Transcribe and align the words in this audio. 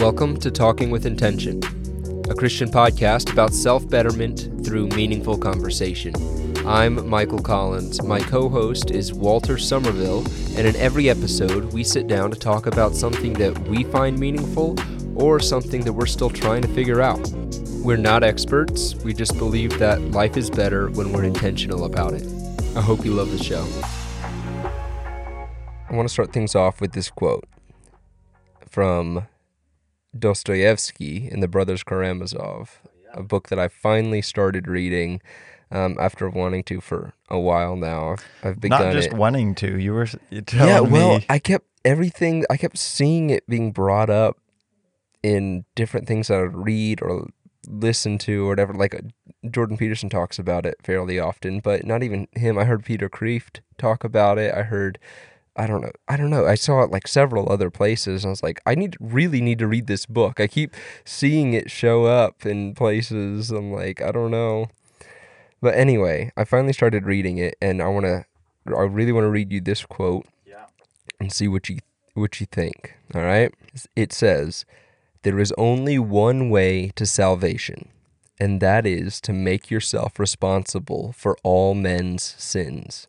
Welcome 0.00 0.38
to 0.38 0.50
Talking 0.50 0.90
with 0.90 1.04
Intention, 1.04 1.62
a 2.30 2.34
Christian 2.34 2.70
podcast 2.70 3.30
about 3.30 3.52
self 3.52 3.86
betterment 3.86 4.64
through 4.64 4.88
meaningful 4.88 5.36
conversation. 5.36 6.14
I'm 6.66 7.06
Michael 7.06 7.42
Collins. 7.42 8.02
My 8.02 8.18
co 8.18 8.48
host 8.48 8.90
is 8.90 9.12
Walter 9.12 9.58
Somerville, 9.58 10.20
and 10.56 10.66
in 10.66 10.74
every 10.76 11.10
episode, 11.10 11.74
we 11.74 11.84
sit 11.84 12.06
down 12.06 12.30
to 12.30 12.38
talk 12.38 12.64
about 12.64 12.94
something 12.94 13.34
that 13.34 13.58
we 13.68 13.84
find 13.84 14.18
meaningful 14.18 14.74
or 15.16 15.38
something 15.38 15.82
that 15.82 15.92
we're 15.92 16.06
still 16.06 16.30
trying 16.30 16.62
to 16.62 16.68
figure 16.68 17.02
out. 17.02 17.20
We're 17.84 17.98
not 17.98 18.24
experts, 18.24 18.94
we 19.04 19.12
just 19.12 19.36
believe 19.36 19.78
that 19.80 20.00
life 20.12 20.38
is 20.38 20.48
better 20.48 20.88
when 20.92 21.12
we're 21.12 21.24
intentional 21.24 21.84
about 21.84 22.14
it. 22.14 22.26
I 22.74 22.80
hope 22.80 23.04
you 23.04 23.12
love 23.12 23.30
the 23.32 23.44
show. 23.44 23.66
I 25.90 25.94
want 25.94 26.08
to 26.08 26.12
start 26.12 26.32
things 26.32 26.54
off 26.54 26.80
with 26.80 26.92
this 26.92 27.10
quote 27.10 27.44
from 28.66 29.26
Dostoevsky 30.18 31.28
in 31.30 31.40
The 31.40 31.48
Brothers 31.48 31.82
Karamazov, 31.82 32.80
a 33.12 33.22
book 33.22 33.48
that 33.48 33.58
I 33.58 33.68
finally 33.68 34.22
started 34.22 34.66
reading 34.66 35.20
um, 35.70 35.96
after 36.00 36.28
wanting 36.28 36.64
to 36.64 36.80
for 36.80 37.12
a 37.28 37.38
while 37.38 37.76
now. 37.76 38.12
I've, 38.12 38.26
I've 38.42 38.60
begun 38.60 38.86
Not 38.86 38.92
just 38.92 39.08
it. 39.08 39.14
wanting 39.14 39.54
to. 39.56 39.78
You 39.78 39.92
were 39.92 40.06
telling 40.06 40.68
yeah, 40.68 40.80
well, 40.80 41.18
me. 41.18 41.26
I 41.28 41.38
kept 41.38 41.66
everything. 41.84 42.44
I 42.50 42.56
kept 42.56 42.78
seeing 42.78 43.30
it 43.30 43.46
being 43.48 43.72
brought 43.72 44.10
up 44.10 44.38
in 45.22 45.64
different 45.74 46.06
things 46.08 46.28
that 46.28 46.38
I 46.38 46.42
would 46.42 46.56
read 46.56 47.02
or 47.02 47.28
listen 47.68 48.18
to 48.18 48.46
or 48.46 48.48
whatever. 48.48 48.74
Like 48.74 48.94
uh, 48.94 49.48
Jordan 49.48 49.76
Peterson 49.76 50.08
talks 50.08 50.38
about 50.38 50.66
it 50.66 50.76
fairly 50.82 51.18
often, 51.18 51.60
but 51.60 51.86
not 51.86 52.02
even 52.02 52.26
him. 52.32 52.58
I 52.58 52.64
heard 52.64 52.84
Peter 52.84 53.08
Kreeft 53.08 53.60
talk 53.78 54.02
about 54.04 54.38
it. 54.38 54.54
I 54.54 54.62
heard. 54.62 54.98
I 55.56 55.66
don't 55.66 55.80
know. 55.80 55.90
I 56.08 56.16
don't 56.16 56.30
know. 56.30 56.46
I 56.46 56.54
saw 56.54 56.82
it 56.82 56.90
like 56.90 57.08
several 57.08 57.50
other 57.52 57.70
places. 57.70 58.24
I 58.24 58.30
was 58.30 58.42
like, 58.42 58.60
I 58.66 58.74
need 58.74 58.96
really 59.00 59.40
need 59.40 59.58
to 59.58 59.66
read 59.66 59.88
this 59.88 60.06
book. 60.06 60.40
I 60.40 60.46
keep 60.46 60.74
seeing 61.04 61.54
it 61.54 61.70
show 61.70 62.04
up 62.04 62.46
in 62.46 62.74
places. 62.74 63.50
I'm 63.50 63.72
like, 63.72 64.00
I 64.00 64.12
don't 64.12 64.30
know. 64.30 64.68
But 65.60 65.74
anyway, 65.74 66.32
I 66.36 66.44
finally 66.44 66.72
started 66.72 67.04
reading 67.04 67.38
it, 67.38 67.56
and 67.60 67.82
I 67.82 67.88
want 67.88 68.06
to. 68.06 68.24
I 68.66 68.82
really 68.82 69.12
want 69.12 69.24
to 69.24 69.30
read 69.30 69.52
you 69.52 69.60
this 69.60 69.84
quote 69.84 70.26
yeah. 70.46 70.66
and 71.18 71.32
see 71.32 71.48
what 71.48 71.68
you 71.68 71.78
what 72.14 72.40
you 72.40 72.46
think. 72.46 72.96
All 73.14 73.22
right? 73.22 73.52
It 73.96 74.12
says, 74.12 74.64
"There 75.22 75.38
is 75.38 75.52
only 75.58 75.98
one 75.98 76.48
way 76.48 76.92
to 76.94 77.04
salvation, 77.04 77.88
and 78.38 78.60
that 78.60 78.86
is 78.86 79.20
to 79.22 79.32
make 79.32 79.70
yourself 79.70 80.18
responsible 80.18 81.12
for 81.12 81.36
all 81.42 81.74
men's 81.74 82.22
sins. 82.38 83.08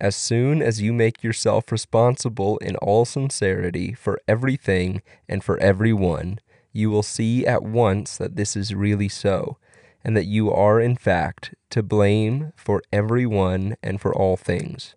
As 0.00 0.14
soon 0.14 0.62
as 0.62 0.80
you 0.80 0.92
make 0.92 1.24
yourself 1.24 1.72
responsible 1.72 2.58
in 2.58 2.76
all 2.76 3.04
sincerity 3.04 3.94
for 3.94 4.20
everything 4.28 5.02
and 5.28 5.42
for 5.42 5.58
everyone, 5.58 6.38
you 6.72 6.90
will 6.90 7.02
see 7.02 7.46
at 7.46 7.62
once 7.62 8.16
that 8.16 8.36
this 8.36 8.56
is 8.56 8.74
really 8.74 9.08
so." 9.08 9.58
And 10.04 10.16
that 10.16 10.26
you 10.26 10.50
are, 10.50 10.80
in 10.80 10.94
fact, 10.94 11.54
to 11.70 11.82
blame 11.82 12.52
for 12.56 12.82
everyone 12.92 13.76
and 13.82 14.00
for 14.00 14.14
all 14.14 14.36
things. 14.36 14.94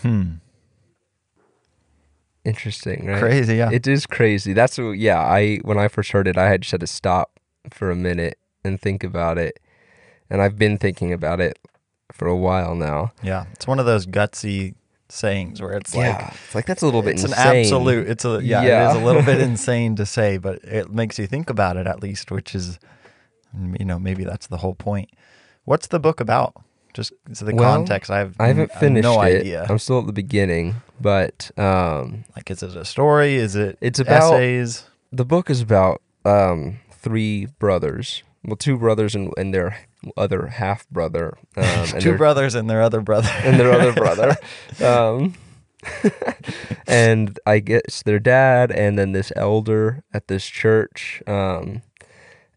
Hmm. 0.00 0.36
Interesting, 2.44 3.06
right? 3.06 3.20
Crazy, 3.20 3.56
yeah. 3.56 3.70
It 3.70 3.86
is 3.86 4.06
crazy. 4.06 4.52
That's 4.52 4.78
what, 4.78 4.92
yeah. 4.92 5.20
I 5.20 5.58
when 5.58 5.78
I 5.78 5.88
first 5.88 6.12
heard 6.12 6.26
it, 6.26 6.38
I 6.38 6.48
had 6.48 6.62
just 6.62 6.72
had 6.72 6.80
to 6.80 6.86
stop 6.86 7.38
for 7.70 7.90
a 7.90 7.96
minute 7.96 8.38
and 8.64 8.80
think 8.80 9.04
about 9.04 9.36
it, 9.36 9.60
and 10.30 10.40
I've 10.40 10.58
been 10.58 10.78
thinking 10.78 11.12
about 11.12 11.40
it 11.40 11.58
for 12.12 12.26
a 12.28 12.36
while 12.36 12.74
now. 12.74 13.12
yeah. 13.22 13.46
It's 13.52 13.66
one 13.66 13.78
of 13.78 13.86
those 13.86 14.06
gutsy 14.06 14.74
sayings 15.08 15.60
where 15.62 15.72
it's 15.72 15.94
yeah, 15.94 16.16
like 16.16 16.34
it's 16.34 16.54
like 16.54 16.66
that's 16.66 16.82
a 16.82 16.84
little 16.86 17.02
bit 17.02 17.12
it's 17.14 17.24
insane. 17.24 17.48
an 17.48 17.56
absolute. 17.58 18.08
It's 18.08 18.24
a 18.24 18.40
yeah, 18.42 18.62
Yeah. 18.64 18.88
It 18.88 18.96
is 18.96 19.02
a 19.02 19.04
little 19.04 19.22
bit 19.22 19.40
insane 19.50 19.96
to 19.96 20.06
say, 20.06 20.38
but 20.38 20.56
it 20.64 20.90
makes 20.90 21.18
you 21.18 21.26
think 21.26 21.48
about 21.50 21.76
it 21.76 21.86
at 21.86 22.02
least, 22.02 22.30
which 22.30 22.54
is, 22.54 22.78
you 23.78 23.84
know, 23.84 23.98
maybe 23.98 24.24
that's 24.24 24.46
the 24.48 24.58
whole 24.58 24.74
point. 24.74 25.10
What's 25.64 25.86
the 25.88 25.98
book 26.00 26.20
about? 26.20 26.54
Just 26.94 27.12
so 27.32 27.44
the 27.44 27.54
Well, 27.54 27.64
context. 27.76 28.10
I 28.10 28.18
have 28.18 28.34
I 28.40 28.48
haven't 28.48 28.70
I 28.70 28.74
have 28.74 28.80
finished 28.80 29.02
no 29.04 29.20
it. 29.22 29.40
idea. 29.40 29.66
I'm 29.68 29.78
still 29.78 29.98
at 30.00 30.06
the 30.06 30.12
beginning, 30.12 30.76
but 31.00 31.50
um, 31.58 32.24
like, 32.34 32.50
is 32.50 32.62
it 32.62 32.74
a 32.74 32.84
story? 32.84 33.34
Is 33.36 33.54
it 33.54 33.76
It's 33.80 33.98
about- 34.00 34.34
essays? 34.34 34.86
the 35.12 35.24
book 35.24 35.50
is 35.50 35.60
about 35.60 36.00
um, 36.24 36.78
three 36.90 37.46
brothers. 37.58 38.22
Well, 38.44 38.56
two 38.56 38.76
brothers 38.78 39.14
and, 39.14 39.32
and 39.36 39.52
their 39.52 39.76
other 40.16 40.46
half 40.46 40.88
brother. 40.88 41.36
Um, 41.56 41.86
Two 42.00 42.16
brothers 42.16 42.54
and 42.54 42.68
their 42.68 42.82
other 42.82 43.00
brother. 43.00 43.30
and 43.42 43.58
their 43.58 43.72
other 43.72 43.92
brother. 43.92 44.36
Um, 44.82 45.34
and 46.86 47.38
I 47.46 47.60
guess 47.60 48.02
their 48.02 48.18
dad, 48.18 48.72
and 48.72 48.98
then 48.98 49.12
this 49.12 49.32
elder 49.36 50.02
at 50.12 50.26
this 50.26 50.46
church. 50.46 51.22
Um, 51.26 51.82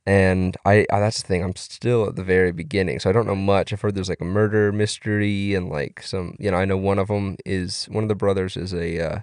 and 0.05 0.57
I, 0.65 0.87
I, 0.91 0.99
that's 0.99 1.21
the 1.21 1.27
thing. 1.27 1.43
I'm 1.43 1.55
still 1.55 2.07
at 2.07 2.15
the 2.15 2.23
very 2.23 2.51
beginning, 2.51 2.99
so 2.99 3.09
I 3.09 3.13
don't 3.13 3.27
know 3.27 3.35
much. 3.35 3.71
I've 3.71 3.81
heard 3.81 3.93
there's 3.93 4.09
like 4.09 4.21
a 4.21 4.25
murder 4.25 4.71
mystery, 4.71 5.53
and 5.53 5.69
like 5.69 6.01
some, 6.01 6.35
you 6.39 6.49
know, 6.49 6.57
I 6.57 6.65
know 6.65 6.77
one 6.77 6.97
of 6.97 7.09
them 7.09 7.37
is 7.45 7.85
one 7.85 8.03
of 8.03 8.07
the 8.07 8.15
brothers 8.15 8.57
is 8.57 8.73
a 8.73 8.99
uh, 8.99 9.19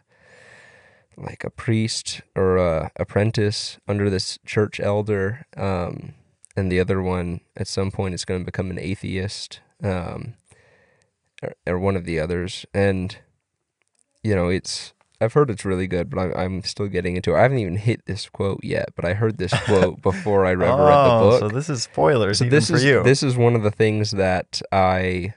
like 1.16 1.42
a 1.44 1.50
priest 1.50 2.20
or 2.34 2.56
a 2.58 2.90
apprentice 2.96 3.78
under 3.88 4.08
this 4.08 4.38
church 4.46 4.78
elder. 4.78 5.46
Um, 5.56 6.14
and 6.56 6.70
the 6.72 6.80
other 6.80 7.02
one 7.02 7.40
at 7.56 7.68
some 7.68 7.90
point 7.90 8.14
is 8.14 8.24
going 8.24 8.40
to 8.40 8.44
become 8.44 8.70
an 8.70 8.78
atheist. 8.78 9.60
Um, 9.82 10.34
or, 11.42 11.54
or 11.66 11.78
one 11.78 11.96
of 11.96 12.04
the 12.04 12.18
others, 12.18 12.64
and 12.72 13.16
you 14.22 14.34
know 14.34 14.48
it's. 14.48 14.92
I've 15.20 15.32
heard 15.32 15.48
it's 15.50 15.64
really 15.64 15.86
good, 15.86 16.10
but 16.10 16.18
I, 16.36 16.44
I'm 16.44 16.62
still 16.62 16.88
getting 16.88 17.16
into 17.16 17.32
it. 17.34 17.38
I 17.38 17.42
haven't 17.42 17.58
even 17.58 17.76
hit 17.76 18.04
this 18.04 18.28
quote 18.28 18.60
yet, 18.62 18.90
but 18.94 19.06
I 19.06 19.14
heard 19.14 19.38
this 19.38 19.52
quote 19.64 20.02
before 20.02 20.44
I 20.44 20.50
ever 20.52 20.60
read 20.60 20.68
the 20.74 21.14
Oh, 21.14 21.20
book. 21.30 21.40
So 21.40 21.48
this 21.48 21.70
is 21.70 21.82
spoilers 21.84 22.38
So 22.38 22.44
this 22.44 22.68
for 22.70 22.76
is 22.76 22.84
you. 22.84 23.02
this 23.02 23.22
is 23.22 23.34
one 23.36 23.54
of 23.54 23.62
the 23.62 23.70
things 23.70 24.10
that 24.12 24.60
I 24.72 25.32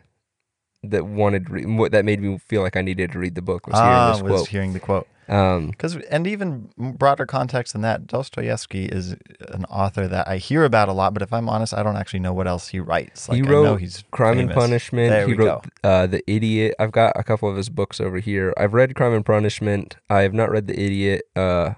that 0.84 1.06
wanted 1.06 1.50
re- 1.50 1.90
that 1.90 2.03
made 2.06 2.22
me 2.22 2.38
feel 2.40 2.62
like 2.62 2.75
I 2.75 2.81
needed 2.81 3.12
to 3.13 3.19
read 3.19 3.35
the 3.35 3.41
book 3.41 3.68
was 3.68 3.75
ah, 3.78 3.84
hearing 3.85 4.12
this 4.13 4.22
was 4.22 4.31
quote. 4.41 4.47
hearing 4.50 4.74
the 4.74 4.79
quote. 4.79 5.08
Um, 5.29 5.67
Because 5.67 5.95
and 5.95 6.25
even 6.25 6.69
broader 6.78 7.25
context 7.25 7.73
than 7.73 7.81
that, 7.84 8.07
Dostoevsky 8.07 8.85
is 8.85 9.16
an 9.50 9.66
author 9.66 10.07
that 10.07 10.28
I 10.28 10.38
hear 10.38 10.63
about 10.66 10.90
a 10.90 10.94
lot. 10.94 11.13
But 11.13 11.22
if 11.22 11.31
I'm 11.31 11.47
honest, 11.47 11.73
I 11.73 11.84
don't 11.84 11.95
actually 11.97 12.22
know 12.22 12.34
what 12.34 12.47
else 12.47 12.69
he 12.69 12.79
writes. 12.79 13.29
Like 13.29 13.38
he 13.38 13.44
I 13.44 13.45
know 13.50 13.63
wrote 13.63 13.81
he's 13.81 14.03
Crime 14.12 14.40
and. 14.40 14.51
Punishment. 14.51 15.09
There 15.09 15.28
he 15.28 15.35
we 15.35 15.45
wrote 15.45 15.66
uh, 15.84 16.07
The 16.07 16.23
Idiot. 16.29 16.75
I've 16.79 16.91
got 16.91 17.13
a 17.16 17.23
couple 17.23 17.50
of 17.50 17.56
his 17.57 17.69
books 17.69 18.01
over 18.01 18.19
here. 18.19 18.53
I've 18.57 18.73
read 18.73 18.95
Crime 18.95 19.13
and 19.13 19.25
Punishment. 19.25 19.97
I 20.09 20.22
have 20.22 20.34
not 20.34 20.50
read 20.50 20.67
The 20.67 20.79
Idiot. 20.79 21.22
Uh, 21.35 21.75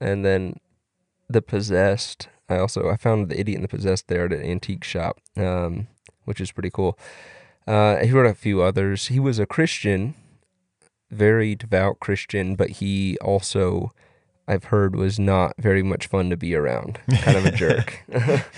and 0.00 0.24
then 0.24 0.58
The 1.28 1.42
Possessed. 1.42 2.28
I 2.48 2.58
also 2.58 2.88
I 2.88 2.96
found 2.96 3.28
The 3.28 3.38
Idiot 3.38 3.56
and 3.56 3.64
The 3.64 3.68
Possessed 3.76 4.08
there 4.08 4.24
at 4.24 4.32
an 4.32 4.42
antique 4.42 4.84
shop, 4.84 5.20
um, 5.36 5.86
which 6.24 6.40
is 6.40 6.50
pretty 6.50 6.70
cool. 6.70 6.98
Uh, 7.66 7.96
he 7.98 8.10
wrote 8.10 8.26
a 8.26 8.34
few 8.34 8.62
others. 8.62 9.08
He 9.08 9.20
was 9.20 9.38
a 9.38 9.46
Christian, 9.46 10.14
very 11.10 11.54
devout 11.54 12.00
Christian, 12.00 12.56
but 12.56 12.70
he 12.70 13.18
also, 13.18 13.92
I've 14.46 14.64
heard, 14.64 14.96
was 14.96 15.18
not 15.18 15.54
very 15.58 15.82
much 15.82 16.06
fun 16.06 16.30
to 16.30 16.36
be 16.36 16.54
around. 16.54 16.98
Kind 17.20 17.36
of 17.36 17.46
a 17.46 17.52
jerk. 17.52 18.04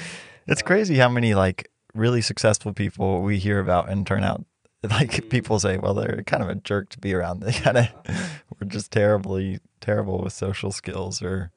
It's 0.47 0.63
crazy 0.63 0.97
how 0.97 1.09
many 1.09 1.35
like 1.35 1.71
really 1.95 2.21
successful 2.21 2.73
people 2.73 3.23
we 3.23 3.39
hear 3.39 3.61
about 3.61 3.89
and 3.89 4.07
turn 4.07 4.25
out 4.25 4.45
like 4.83 5.13
mm-hmm. 5.13 5.29
people 5.29 5.59
say, 5.61 5.79
well, 5.79 5.95
they're 5.95 6.23
kind 6.27 6.43
of 6.43 6.49
a 6.49 6.57
jerk 6.57 6.89
to 6.91 6.99
be 6.99 7.15
around. 7.15 7.41
They 7.45 7.53
kind 7.53 7.79
of 7.79 7.89
were 8.59 8.67
just 8.67 8.91
terribly 8.91 9.61
terrible 9.81 10.21
with 10.23 10.33
social 10.33 10.73
skills 10.73 11.23
or 11.23 11.53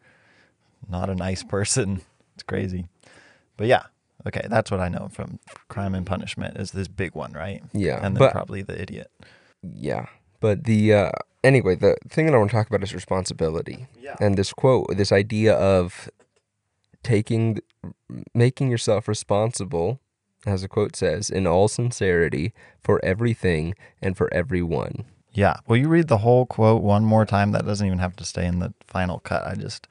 not 0.88 1.10
a 1.10 1.16
nice 1.16 1.44
person. 1.44 2.02
It's 2.36 2.44
crazy. 2.44 2.88
But 3.58 3.68
yeah, 3.68 3.84
okay, 4.28 4.46
that's 4.50 4.70
what 4.70 4.80
I 4.80 4.90
know 4.90 5.10
from 5.12 5.40
Crime 5.68 5.96
and 5.96 6.06
Punishment 6.06 6.58
is 6.58 6.72
this 6.72 6.88
big 6.88 7.16
one, 7.16 7.34
right? 7.34 7.64
yeah, 7.74 7.96
And 7.96 8.16
then 8.16 8.20
but 8.20 8.32
probably 8.32 8.62
the 8.62 8.80
idiot. 8.80 9.10
Yeah. 9.64 10.06
But 10.46 10.66
the 10.66 10.94
uh 10.94 11.12
anyway, 11.44 11.74
the 11.74 11.96
thing 12.08 12.28
that 12.28 12.36
I 12.36 12.38
want 12.38 12.52
to 12.52 12.56
talk 12.56 12.68
about 12.68 12.84
is 12.84 12.94
responsibility. 12.94 13.88
Yeah. 14.00 14.16
And 14.20 14.38
this 14.38 14.54
quote, 14.54 14.96
this 14.96 15.12
idea 15.12 15.56
of 15.56 16.08
taking 17.02 17.62
making 18.36 18.70
yourself 18.70 19.08
responsible 19.08 20.00
as 20.46 20.62
the 20.62 20.68
quote 20.68 20.96
says 20.96 21.32
in 21.32 21.48
all 21.48 21.68
sincerity 21.68 22.54
for 22.84 23.04
everything 23.04 23.74
and 24.04 24.16
for 24.16 24.32
everyone. 24.32 25.06
Yeah. 25.34 25.56
Will 25.66 25.78
you 25.78 25.88
read 25.88 26.10
the 26.10 26.20
whole 26.20 26.46
quote 26.46 26.84
one 26.84 27.04
more 27.04 27.26
time? 27.26 27.52
That 27.52 27.66
doesn't 27.66 27.88
even 27.88 27.98
have 27.98 28.16
to 28.18 28.24
stay 28.24 28.46
in 28.46 28.60
the 28.60 28.76
final 28.86 29.18
cut. 29.22 29.48
I 29.48 29.56
just 29.56 29.88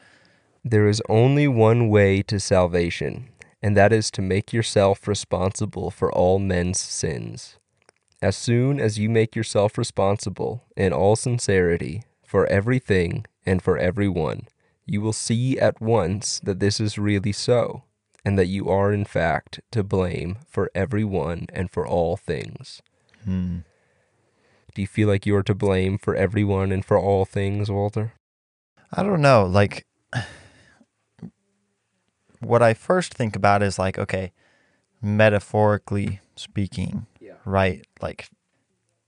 There 0.65 0.89
is 0.89 1.03
only 1.09 1.49
one 1.49 1.89
way 1.89 2.23
to 2.31 2.39
salvation, 2.39 3.29
and 3.61 3.77
that 3.77 3.93
is 3.93 4.09
to 4.13 4.23
make 4.23 4.53
yourself 4.53 5.09
responsible 5.09 5.91
for 5.91 6.13
all 6.13 6.39
men's 6.39 6.79
sins. 6.79 7.59
As 8.25 8.39
soon 8.39 8.81
as 8.81 8.99
you 8.99 9.11
make 9.11 9.37
yourself 9.37 9.77
responsible 9.77 10.65
in 10.79 10.95
all 10.95 11.15
sincerity 11.15 12.05
for 12.25 12.47
everything 12.47 13.27
and 13.45 13.61
for 13.61 13.77
everyone, 13.77 14.49
you 14.87 15.03
will 15.03 15.13
see 15.13 15.59
at 15.59 15.79
once 15.79 16.41
that 16.43 16.59
this 16.59 16.81
is 16.81 16.97
really 16.97 17.33
so, 17.33 17.83
and 18.25 18.39
that 18.39 18.47
you 18.47 18.71
are 18.71 18.95
in 18.95 19.05
fact 19.05 19.61
to 19.73 19.85
blame 19.85 20.39
for 20.49 20.71
everyone 20.75 21.49
and 21.53 21.71
for 21.71 21.87
all 21.87 22.17
things. 22.17 22.81
hmm. 23.25 23.59
Do 24.75 24.81
you 24.81 24.89
feel 24.89 25.09
like 25.09 25.27
you 25.27 25.37
are 25.37 25.43
to 25.43 25.55
blame 25.55 25.99
for 25.99 26.17
everyone 26.17 26.73
and 26.73 26.83
for 26.83 26.99
all 26.99 27.27
things, 27.27 27.71
Walter? 27.71 28.15
I 28.91 29.03
don't 29.03 29.21
know. 29.21 29.45
Like, 29.45 29.85
what 32.41 32.63
I 32.63 32.73
first 32.73 33.13
think 33.13 33.37
about 33.37 33.63
is 33.63 33.79
like, 33.79 33.99
okay, 33.99 34.33
metaphorically 35.03 36.21
speaking. 36.37 37.07
Right? 37.45 37.87
Like, 38.01 38.29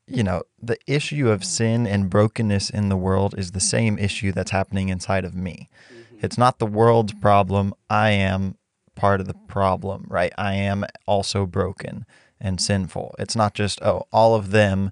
you 0.07 0.23
know, 0.23 0.43
the 0.63 0.79
issue 0.87 1.29
of 1.29 1.41
mm. 1.41 1.45
sin 1.45 1.87
and 1.87 2.11
brokenness 2.11 2.71
in 2.71 2.89
the 2.89 2.97
world 2.97 3.35
is 3.37 3.53
the 3.53 3.59
mm-hmm. 3.59 3.67
same 3.67 3.99
issue 3.99 4.33
that's 4.33 4.51
happening 4.51 4.89
inside 4.89 5.25
of 5.25 5.35
me. 5.35 5.69
Mm-hmm. 5.93 6.25
It's 6.25 6.39
not 6.39 6.59
the 6.59 6.67
world's 6.67 7.13
mm-hmm. 7.13 7.23
problem. 7.23 7.75
I 7.91 8.11
am 8.11 8.57
part 8.95 9.21
of 9.21 9.27
the 9.27 9.35
problem, 9.35 10.07
right? 10.09 10.33
I 10.39 10.55
am 10.55 10.85
also 11.07 11.47
broken 11.47 12.07
and 12.41 12.61
sinful. 12.61 13.15
It's 13.19 13.37
not 13.37 13.55
just, 13.55 13.81
oh, 13.83 14.07
all 14.13 14.35
of 14.35 14.51
them 14.51 14.91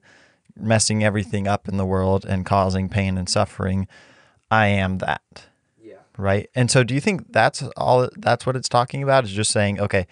messing 0.56 1.02
everything 1.02 1.49
up 1.49 1.69
in 1.69 1.76
the 1.76 1.87
world 1.87 2.25
and 2.25 2.47
causing 2.47 2.88
pain 2.88 3.19
and 3.19 3.29
suffering. 3.29 3.88
I 4.50 4.67
am 4.67 4.99
that 4.99 5.47
Yeah. 5.82 5.97
right? 6.17 6.49
And 6.55 6.70
so, 6.70 6.85
do 6.85 6.94
you 6.94 7.00
think 7.00 7.32
that's 7.32 7.62
all? 7.76 8.08
That's 8.17 8.47
what 8.47 8.56
it's 8.56 8.69
talking 8.69 9.02
about? 9.02 9.25
Is 9.25 9.32
just 9.32 9.50
saying, 9.50 9.81
okay, 9.81 10.06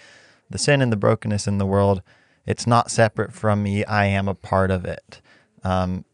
the 0.50 0.58
sin 0.58 0.82
and 0.82 0.90
the 0.90 0.96
brokenness 0.96 1.46
in 1.46 1.58
the 1.58 1.66
world, 1.66 2.02
it's 2.46 2.66
not 2.66 2.90
separate 2.90 3.32
from 3.32 3.62
me. 3.62 3.84
I 3.84 4.06
am 4.06 4.28
a 4.28 4.34
part 4.34 4.70
of 4.70 4.84
it. 4.84 5.20
Um, 5.64 6.04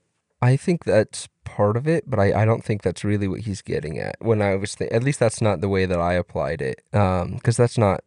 I 0.41 0.57
think 0.57 0.85
that's 0.85 1.29
part 1.45 1.77
of 1.77 1.89
it, 1.89 2.09
but 2.09 2.19
I, 2.19 2.43
I 2.43 2.45
don't 2.45 2.63
think 2.65 2.83
that's 2.83 3.03
really 3.05 3.27
what 3.27 3.41
he's 3.41 3.63
getting 3.63 3.99
at. 3.99 4.17
When 4.21 4.43
I 4.43 4.55
was, 4.57 4.75
th- 4.75 4.91
at 4.91 5.03
least 5.03 5.19
that's 5.19 5.41
not 5.41 5.61
the 5.61 5.69
way 5.69 5.87
that 5.87 5.99
I 6.01 6.15
applied 6.15 6.61
it, 6.61 6.83
because 6.93 7.57
that's 7.57 7.79
not. 7.79 8.05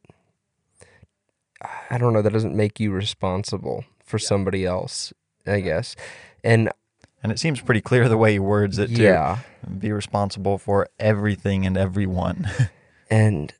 I 1.89 1.97
don't 1.97 2.13
know. 2.13 2.21
That 2.21 2.33
doesn't 2.33 2.55
make 2.55 2.79
you 2.79 2.91
responsible 2.91 3.85
for 4.03 4.17
somebody 4.17 4.65
else, 4.65 5.13
I 5.45 5.59
guess. 5.59 5.95
And 6.43 6.71
and 7.21 7.31
it 7.31 7.39
seems 7.39 7.61
pretty 7.61 7.81
clear 7.81 8.09
the 8.09 8.17
way 8.17 8.33
he 8.33 8.39
words 8.39 8.79
it 8.79 8.87
too. 8.87 9.03
yeah, 9.03 9.39
Be 9.77 9.91
responsible 9.91 10.57
for 10.57 10.87
everything 10.99 11.65
and 11.65 11.77
everyone. 11.77 12.49
and 13.11 13.53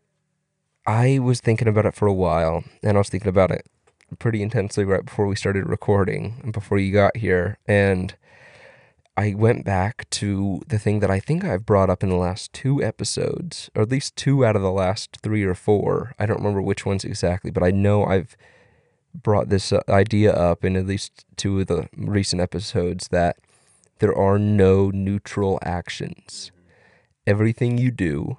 I 0.88 1.20
was 1.20 1.42
thinking 1.42 1.68
about 1.68 1.86
it 1.86 1.94
for 1.94 2.08
a 2.08 2.14
while, 2.14 2.64
and 2.82 2.98
I 2.98 3.00
was 3.00 3.10
thinking 3.10 3.30
about 3.30 3.52
it 3.52 3.68
pretty 4.20 4.42
intensely 4.42 4.84
right 4.84 5.06
before 5.06 5.28
we 5.28 5.36
started 5.36 5.68
recording 5.68 6.40
and 6.44 6.54
before 6.54 6.78
you 6.78 6.92
got 6.94 7.18
here, 7.18 7.58
and 7.68 8.16
I 9.18 9.34
went 9.36 9.66
back 9.66 10.10
to 10.12 10.62
the 10.68 10.80
thing 10.80 11.00
that 11.02 11.12
I 11.12 11.20
think 11.20 11.44
I've 11.44 11.66
brought 11.66 11.90
up 11.90 12.02
in 12.02 12.10
the 12.10 12.16
last 12.16 12.54
two 12.54 12.82
episodes, 12.84 13.70
or 13.76 13.82
at 13.84 13.90
least 13.92 14.16
two 14.16 14.46
out 14.46 14.56
of 14.56 14.62
the 14.62 14.72
last 14.72 15.18
three 15.22 15.44
or 15.44 15.54
four. 15.54 16.14
I 16.18 16.26
don't 16.26 16.38
remember 16.40 16.62
which 16.62 16.86
ones 16.86 17.04
exactly, 17.04 17.52
but 17.52 17.64
I 17.64 17.72
know 17.72 18.06
I've 18.06 18.36
brought 19.14 19.50
this 19.50 19.74
uh, 19.74 19.82
idea 19.90 20.32
up 20.32 20.64
in 20.64 20.76
at 20.78 20.88
least 20.88 21.26
two 21.36 21.60
of 21.60 21.68
the 21.68 21.90
recent 21.96 22.42
episodes 22.42 23.10
that 23.10 23.38
there 24.00 24.16
are 24.18 24.40
no 24.40 24.90
neutral 24.90 25.60
actions. 25.64 26.52
Everything 27.28 27.78
you 27.78 27.92
do 27.92 28.38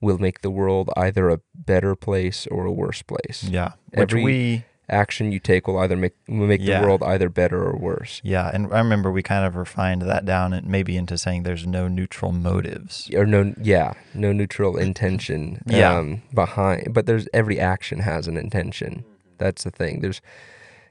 will 0.00 0.18
make 0.18 0.42
the 0.42 0.50
world 0.50 0.90
either 0.96 1.28
a 1.30 1.40
better 1.54 1.94
place 1.94 2.46
or 2.48 2.66
a 2.66 2.72
worse 2.72 3.02
place. 3.02 3.44
yeah, 3.44 3.72
which 3.90 4.10
Every- 4.12 4.22
we 4.24 4.64
Action 4.90 5.32
you 5.32 5.38
take 5.38 5.66
will 5.68 5.78
either 5.78 5.96
make 5.96 6.14
will 6.28 6.46
make 6.46 6.60
Yeah. 6.62 6.80
the 6.80 6.86
world 6.86 7.02
either 7.02 7.28
better 7.28 7.62
or 7.62 7.76
worse. 7.76 8.20
yeah, 8.24 8.50
and 8.52 8.72
I 8.72 8.78
remember 8.78 9.10
we 9.12 9.22
kind 9.22 9.44
of 9.44 9.54
refined 9.56 10.02
that 10.02 10.24
down 10.24 10.52
and 10.54 10.66
maybe 10.66 10.96
into 10.96 11.18
saying 11.18 11.42
there's 11.42 11.66
no 11.66 11.88
neutral 11.88 12.32
motives. 12.32 13.10
or 13.14 13.26
no 13.26 13.54
yeah 13.60 13.92
no 14.14 14.32
neutral 14.32 14.76
intention 14.78 15.62
Yeah. 15.66 15.96
um 15.98 16.22
behind 16.34 16.94
but 16.94 17.04
there's 17.06 17.28
every 17.34 17.60
action 17.60 18.00
has 18.00 18.26
an 18.26 18.36
intention 18.38 19.04
that's 19.36 19.64
the 19.64 19.70
thing 19.70 20.00
there's 20.00 20.20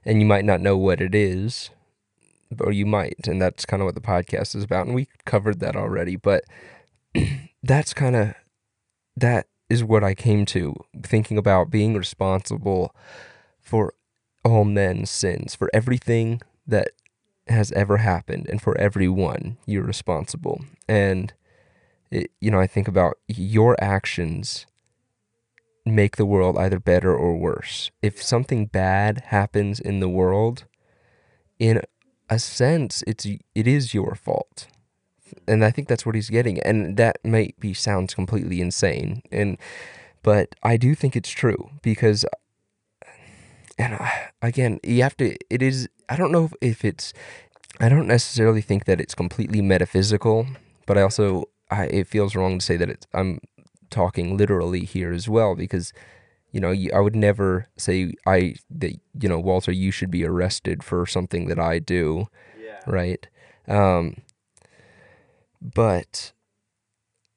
and 0.05 0.19
you 0.21 0.25
might 0.27 0.45
not 0.45 0.61
know 0.61 0.77
what 0.77 1.01
it 1.01 1.15
is 1.15 1.69
or 2.59 2.71
you 2.71 2.85
might 2.85 3.27
and 3.27 3.41
that's 3.41 3.65
kind 3.65 3.81
of 3.81 3.85
what 3.85 3.95
the 3.95 4.01
podcast 4.01 4.55
is 4.55 4.63
about 4.63 4.85
and 4.85 4.95
we 4.95 5.07
covered 5.25 5.59
that 5.59 5.75
already 5.75 6.15
but 6.15 6.43
that's 7.63 7.93
kind 7.93 8.15
of 8.15 8.33
that 9.15 9.47
is 9.69 9.83
what 9.83 10.03
i 10.03 10.13
came 10.13 10.45
to 10.45 10.75
thinking 11.03 11.37
about 11.37 11.69
being 11.71 11.93
responsible 11.95 12.95
for 13.67 13.93
all 14.45 14.63
men's 14.63 15.09
sins 15.09 15.53
for 15.53 15.69
everything 15.73 16.41
that 16.65 16.91
has 17.47 17.71
ever 17.73 17.97
happened 17.97 18.47
and 18.49 18.61
for 18.61 18.77
everyone 18.77 19.57
you're 19.65 19.83
responsible. 19.83 20.63
And 20.87 21.33
it, 22.09 22.31
you 22.39 22.49
know 22.49 22.59
i 22.61 22.67
think 22.67 22.87
about 22.87 23.17
your 23.27 23.75
actions 23.83 24.65
make 25.85 26.15
the 26.15 26.25
world 26.25 26.57
either 26.57 26.79
better 26.79 27.13
or 27.15 27.37
worse. 27.37 27.91
If 28.01 28.21
something 28.21 28.65
bad 28.65 29.23
happens 29.27 29.79
in 29.79 29.99
the 29.99 30.09
world 30.09 30.63
in 31.59 31.81
a 32.29 32.39
sense 32.39 33.03
it's 33.05 33.25
it 33.25 33.67
is 33.67 33.93
your 33.93 34.15
fault. 34.15 34.67
And 35.45 35.65
i 35.65 35.71
think 35.71 35.89
that's 35.89 36.05
what 36.05 36.15
he's 36.15 36.29
getting 36.29 36.61
and 36.61 36.95
that 36.95 37.17
might 37.25 37.59
be 37.59 37.73
sounds 37.73 38.13
completely 38.13 38.61
insane 38.61 39.21
and 39.29 39.57
but 40.23 40.55
i 40.63 40.77
do 40.77 40.95
think 40.95 41.17
it's 41.17 41.29
true 41.29 41.69
because 41.81 42.25
and 43.77 43.93
I, 43.95 44.29
again 44.41 44.79
you 44.83 45.03
have 45.03 45.15
to 45.17 45.35
it 45.49 45.61
is 45.61 45.87
i 46.09 46.15
don't 46.15 46.31
know 46.31 46.49
if, 46.61 46.83
it's 46.85 47.13
i 47.79 47.89
don't 47.89 48.07
necessarily 48.07 48.61
think 48.61 48.85
that 48.85 48.99
it's 48.99 49.15
completely 49.15 49.61
metaphysical 49.61 50.47
but 50.85 50.97
i 50.97 51.01
also 51.01 51.45
I, 51.69 51.85
it 51.85 52.07
feels 52.07 52.35
wrong 52.35 52.59
to 52.59 52.65
say 52.65 52.77
that 52.77 52.89
it's 52.89 53.07
i'm 53.13 53.39
talking 53.89 54.37
literally 54.37 54.83
here 54.85 55.11
as 55.13 55.29
well 55.29 55.55
because 55.55 55.93
you 56.51 56.59
know 56.59 56.71
you, 56.71 56.91
i 56.93 56.99
would 56.99 57.15
never 57.15 57.67
say 57.77 58.13
i 58.25 58.55
that 58.69 58.93
you 59.21 59.29
know 59.29 59.39
walter 59.39 59.71
you 59.71 59.91
should 59.91 60.11
be 60.11 60.25
arrested 60.25 60.83
for 60.83 61.05
something 61.05 61.47
that 61.47 61.59
i 61.59 61.79
do 61.79 62.27
Yeah. 62.61 62.79
right 62.85 63.27
um 63.67 64.17
but 65.61 66.33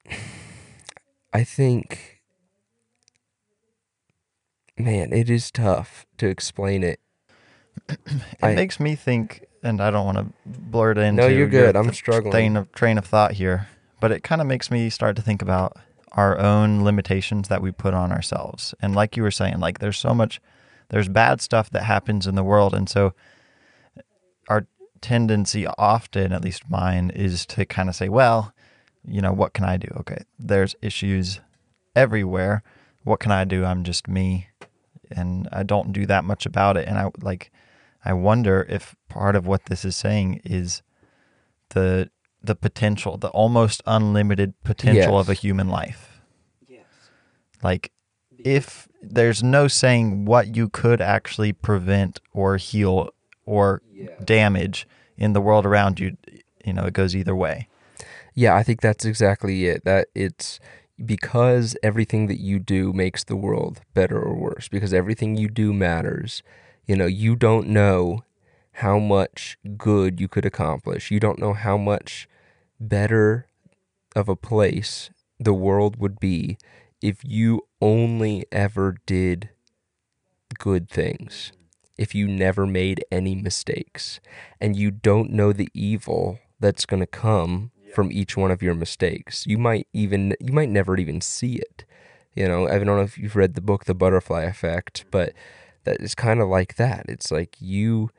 i 1.33 1.45
think 1.45 2.20
man 4.81 5.13
it 5.13 5.29
is 5.31 5.51
tough 5.51 6.07
to 6.19 6.27
explain 6.29 6.83
it 6.83 7.01
It 7.89 7.99
I- 8.43 8.55
makes 8.55 8.79
me 8.81 8.95
think, 8.95 9.45
and 9.63 9.81
I 9.81 9.91
don't 9.91 10.05
want 10.07 10.19
to 10.19 10.27
blurt 10.47 10.99
into 10.99 11.23
no 11.23 11.27
you're 11.29 11.39
your 11.41 11.49
good 11.49 11.77
i'm 11.77 11.93
struggling 11.93 12.33
train 12.33 12.57
of 12.57 12.73
train 12.73 12.99
of 12.99 13.05
thought 13.07 13.33
here, 13.33 13.69
but 14.01 14.13
it 14.13 14.23
kind 14.23 14.41
of 14.41 14.47
makes 14.47 14.71
me 14.71 14.91
start 14.91 15.17
to 15.17 15.23
think 15.23 15.43
about 15.43 15.77
our 16.13 16.39
own 16.39 16.83
limitations 16.83 17.49
that 17.49 17.63
we 17.63 17.71
put 17.71 17.95
on 17.95 18.11
ourselves. 18.13 18.75
And 18.83 18.95
like 18.97 19.17
you 19.17 19.23
were 19.23 19.31
saying, 19.31 19.61
like 19.61 19.79
there's 19.79 19.97
so 19.99 20.13
much 20.15 20.41
there's 20.89 21.09
bad 21.09 21.41
stuff 21.41 21.71
that 21.71 21.85
happens 21.85 22.27
in 22.27 22.35
the 22.35 22.43
world 22.45 22.75
and 22.75 22.89
so 22.89 23.15
uh, 23.97 24.03
our 24.49 24.67
tendency 25.01 25.67
often, 25.79 26.33
at 26.33 26.43
least 26.45 26.69
mine, 26.69 27.11
is 27.11 27.47
to 27.47 27.65
kind 27.65 27.89
of 27.89 27.95
say, 27.95 28.09
well, 28.09 28.53
you 29.07 29.21
know, 29.21 29.33
what 29.33 29.53
can 29.55 29.65
I 29.65 29.77
do? 29.77 29.89
Okay, 30.01 30.25
there's 30.39 30.75
issues 30.83 31.41
everywhere. 31.97 32.63
What 33.05 33.21
can 33.21 33.31
I 33.33 33.45
do? 33.45 33.65
I'm 33.65 33.83
just 33.85 34.09
me 34.09 34.49
and 35.11 35.49
I 35.53 35.63
don't 35.63 35.93
do 35.93 36.07
that 36.07 36.25
much 36.25 36.47
about 36.47 36.77
it 36.77 36.89
and 36.89 36.99
I 36.99 37.11
like 37.21 37.51
I 38.05 38.13
wonder 38.13 38.67
if 38.69 38.97
part 39.09 39.37
of 39.37 39.47
what 39.47 39.67
this 39.67 39.85
is 39.85 39.97
saying 39.97 40.41
is 40.45 40.83
the 41.71 42.11
the 42.43 42.55
potential, 42.55 43.19
the 43.19 43.29
almost 43.29 43.83
unlimited 43.87 44.55
potential 44.65 45.19
of 45.19 45.29
a 45.29 45.35
human 45.35 45.69
life. 45.69 46.23
Yes. 46.67 46.85
Like 47.63 47.93
if 48.39 48.89
there's 49.03 49.43
no 49.43 49.69
saying 49.69 50.25
what 50.25 50.57
you 50.57 50.69
could 50.69 51.01
actually 51.01 51.53
prevent 51.53 52.21
or 52.33 52.57
heal 52.57 53.11
or 53.45 53.83
damage 54.25 54.87
in 55.19 55.35
the 55.35 55.41
world 55.41 55.67
around 55.67 56.01
you, 56.01 56.17
you 56.65 56.73
know, 56.73 56.85
it 56.85 56.95
goes 56.95 57.15
either 57.15 57.37
way. 57.37 57.69
Yeah, 58.35 58.55
I 58.55 58.63
think 58.63 58.81
that's 58.81 59.05
exactly 59.05 59.67
it. 59.67 59.85
That 59.85 60.09
it's 60.15 60.61
because 61.05 61.77
everything 61.83 62.27
that 62.27 62.41
you 62.41 62.59
do 62.59 62.93
makes 62.93 63.25
the 63.25 63.37
world 63.37 63.81
better 63.95 64.21
or 64.21 64.35
worse, 64.35 64.69
because 64.69 64.93
everything 64.93 65.37
you 65.37 65.49
do 65.49 65.73
matters. 65.73 66.43
You 66.87 66.97
know, 66.97 67.07
you 67.07 67.37
don't 67.37 67.69
know 67.69 68.25
how 68.75 68.99
much 68.99 69.59
good 69.77 70.21
you 70.21 70.29
could 70.29 70.45
accomplish. 70.45 71.11
You 71.11 71.21
don't 71.21 71.39
know 71.39 71.53
how 71.53 71.77
much 71.77 72.29
better 72.79 73.47
of 74.15 74.29
a 74.29 74.37
place 74.37 75.11
the 75.39 75.55
world 75.55 75.97
would 75.97 76.19
be 76.19 76.59
if 77.01 77.25
you 77.25 77.63
only 77.81 78.45
ever 78.53 78.97
did 79.07 79.51
good 80.59 80.89
things. 80.89 81.53
If 81.97 82.15
you 82.15 82.27
never 82.27 82.67
made 82.67 83.05
any 83.11 83.35
mistakes 83.35 84.21
and 84.61 84.77
you 84.77 84.91
don't 84.91 85.31
know 85.31 85.53
the 85.53 85.69
evil 85.75 86.39
that's 86.59 86.87
going 86.87 87.01
to 87.01 87.07
come 87.07 87.71
from 87.93 88.13
each 88.13 88.37
one 88.37 88.51
of 88.51 88.63
your 88.63 88.75
mistakes. 88.75 89.47
You 89.47 89.59
might 89.59 89.87
even 89.93 90.37
you 90.41 90.53
might 90.53 90.69
never 90.69 90.97
even 90.97 91.21
see 91.21 91.57
it. 91.57 91.85
You 92.35 92.47
know, 92.47 92.69
I 92.69 92.79
don't 92.79 92.87
know 92.87 93.01
if 93.01 93.19
you've 93.19 93.37
read 93.37 93.55
the 93.55 93.61
book 93.61 93.85
The 93.85 93.95
Butterfly 93.95 94.43
Effect, 94.43 95.01
mm-hmm. 95.01 95.11
but 95.11 95.33
that 95.85 96.01
is 96.01 96.15
kind 96.15 96.41
of 96.41 96.49
like 96.49 96.77
that. 96.77 97.07
It's 97.09 97.31
like 97.31 97.57
you 97.61 98.11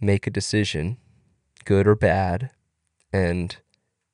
make 0.00 0.26
a 0.26 0.30
decision, 0.30 0.98
good 1.64 1.86
or 1.86 1.94
bad, 1.94 2.50
and 3.12 3.56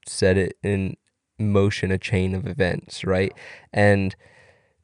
set 0.06 0.36
it 0.36 0.56
in 0.62 0.96
motion 1.38 1.90
a 1.90 1.98
chain 1.98 2.34
of 2.34 2.46
events, 2.46 3.04
right? 3.04 3.32
And 3.72 4.14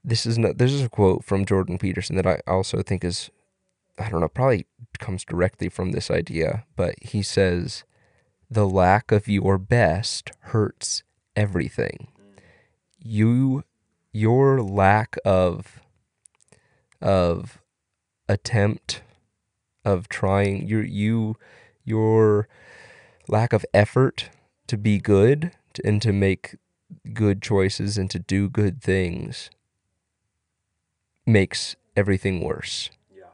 this 0.04 0.26
is 0.26 0.38
not, 0.38 0.58
this 0.58 0.73
is 0.73 0.82
a 0.82 0.88
quote 0.88 1.25
from 1.25 1.44
Jordan 1.44 1.78
Peterson 1.78 2.16
that 2.16 2.26
I 2.26 2.40
also 2.47 2.82
think 2.82 3.04
is 3.04 3.30
I 3.99 4.08
don't 4.08 4.20
know, 4.20 4.28
probably 4.28 4.66
comes 4.99 5.25
directly 5.25 5.68
from 5.68 5.92
this 5.92 6.11
idea, 6.11 6.64
but 6.76 6.94
he 7.02 7.23
says 7.23 7.85
the 8.50 8.67
lack 8.67 9.12
of 9.12 9.28
your 9.28 9.59
best 9.59 10.31
hurts 10.40 11.02
everything. 11.37 12.09
You 12.99 13.64
your 14.12 14.62
lack 14.62 15.17
of 15.25 15.81
of 17.00 17.59
attempt 18.28 19.02
of 19.85 20.09
trying 20.09 20.67
your 20.67 20.83
you 20.83 21.37
your 21.85 22.49
lack 23.28 23.52
of 23.52 23.64
effort 23.73 24.31
to 24.67 24.76
be 24.76 24.99
good 24.99 25.52
and 25.85 26.02
to 26.02 26.12
make 26.12 26.57
good 27.12 27.40
choices 27.40 27.97
and 27.97 28.11
to 28.11 28.19
do 28.19 28.49
good 28.49 28.83
things 28.83 29.50
makes 31.26 31.76
everything 31.95 32.40
worse. 32.40 32.90
Yeah. 33.14 33.25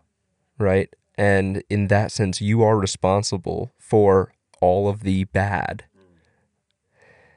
Right? 0.59 0.94
And 1.16 1.62
in 1.71 1.88
that 1.88 2.12
sense 2.12 2.40
you 2.40 2.62
are 2.62 2.76
responsible 2.76 3.73
for 3.78 4.34
all 4.64 4.88
of 4.88 5.00
the 5.09 5.25
bad. 5.25 5.85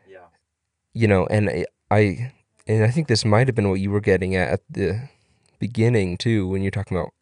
Yeah. 0.09 0.27
You 0.93 1.07
know, 1.07 1.25
and 1.27 1.49
I- 1.49 1.65
I 1.89 2.31
and 2.67 2.83
I 2.83 2.89
think 2.91 3.07
this 3.07 3.23
might 3.23 3.47
have 3.47 3.55
been 3.55 3.69
what 3.69 3.79
you 3.79 3.91
were 3.91 4.01
getting 4.11 4.35
at 4.35 4.49
at 4.55 4.61
the 4.69 4.87
beginning 5.59 6.17
too 6.17 6.47
when 6.49 6.61
you're 6.61 6.77
talking 6.79 6.97
about 6.97 7.13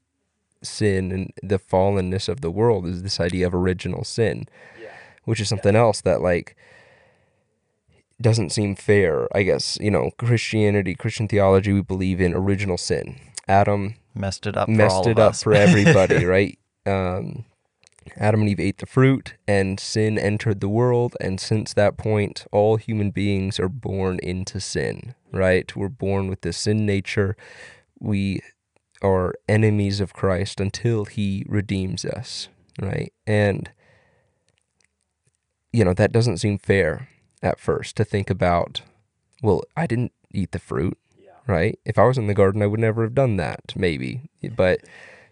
sin 0.63 1.12
and 1.12 1.31
the 1.51 1.59
fallenness 1.59 2.27
of 2.27 2.41
the 2.41 2.50
world 2.50 2.88
is 2.88 3.03
this 3.03 3.19
idea 3.19 3.45
of 3.47 3.53
original 3.53 4.03
sin 4.03 4.47
Yeah. 4.81 4.89
which 5.25 5.39
is 5.39 5.47
something 5.47 5.75
else 5.75 6.01
that 6.01 6.21
like 6.21 6.55
doesn't 8.19 8.50
seem 8.51 8.75
fair 8.75 9.27
i 9.38 9.43
guess 9.43 9.77
you 9.79 9.91
know 9.91 10.09
christianity 10.17 10.95
christian 10.95 11.27
theology 11.27 11.71
we 11.74 11.81
believe 11.81 12.19
in 12.19 12.33
original 12.33 12.77
sin 12.77 13.19
adam 13.47 13.95
Messed 14.15 14.47
it 14.47 14.57
up. 14.57 14.67
for 14.67 14.71
messed 14.71 14.95
all 14.95 15.07
it 15.07 15.12
of 15.12 15.19
up 15.19 15.29
us. 15.31 15.43
for 15.43 15.53
everybody 15.53 16.25
right 16.35 16.57
um 16.88 17.45
adam 18.17 18.41
and 18.41 18.50
eve 18.50 18.59
ate 18.59 18.77
the 18.77 18.85
fruit 18.85 19.35
and 19.47 19.79
sin 19.79 20.17
entered 20.17 20.59
the 20.59 20.69
world 20.69 21.15
and 21.19 21.39
since 21.39 21.74
that 21.74 21.97
point 21.97 22.45
all 22.51 22.75
human 22.77 23.12
beings 23.12 23.59
are 23.59 23.69
born 23.69 24.19
into 24.21 24.59
sin 24.59 25.15
right? 25.31 25.75
We're 25.75 25.89
born 25.89 26.29
with 26.29 26.41
this 26.41 26.57
sin 26.57 26.85
nature. 26.85 27.35
We 28.00 28.39
are 29.01 29.33
enemies 29.50 30.00
of 30.00 30.13
christ 30.13 30.62
until 30.62 31.03
he 31.05 31.45
redeems 31.47 32.05
us 32.05 32.47
right? 32.81 33.12
And 33.27 33.69
you 35.74 35.83
know 35.83 35.93
that 35.93 36.12
doesn't 36.13 36.38
seem 36.38 36.57
fair 36.57 37.09
at 37.43 37.59
first 37.59 37.97
to 37.97 38.05
think 38.05 38.29
about 38.29 38.81
well 39.43 39.62
i 39.75 39.85
didn't 39.85 40.13
eat 40.31 40.51
the 40.51 40.59
fruit 40.59 40.97
Yeah. 41.19 41.31
right? 41.47 41.77
If 41.85 42.00
i 42.00 42.03
was 42.05 42.17
in 42.17 42.27
the 42.27 42.33
garden 42.33 42.62
i 42.62 42.65
would 42.67 42.79
never 42.79 43.03
have 43.03 43.13
done 43.13 43.35
that 43.38 43.74
maybe 43.75 44.21
but 44.55 44.79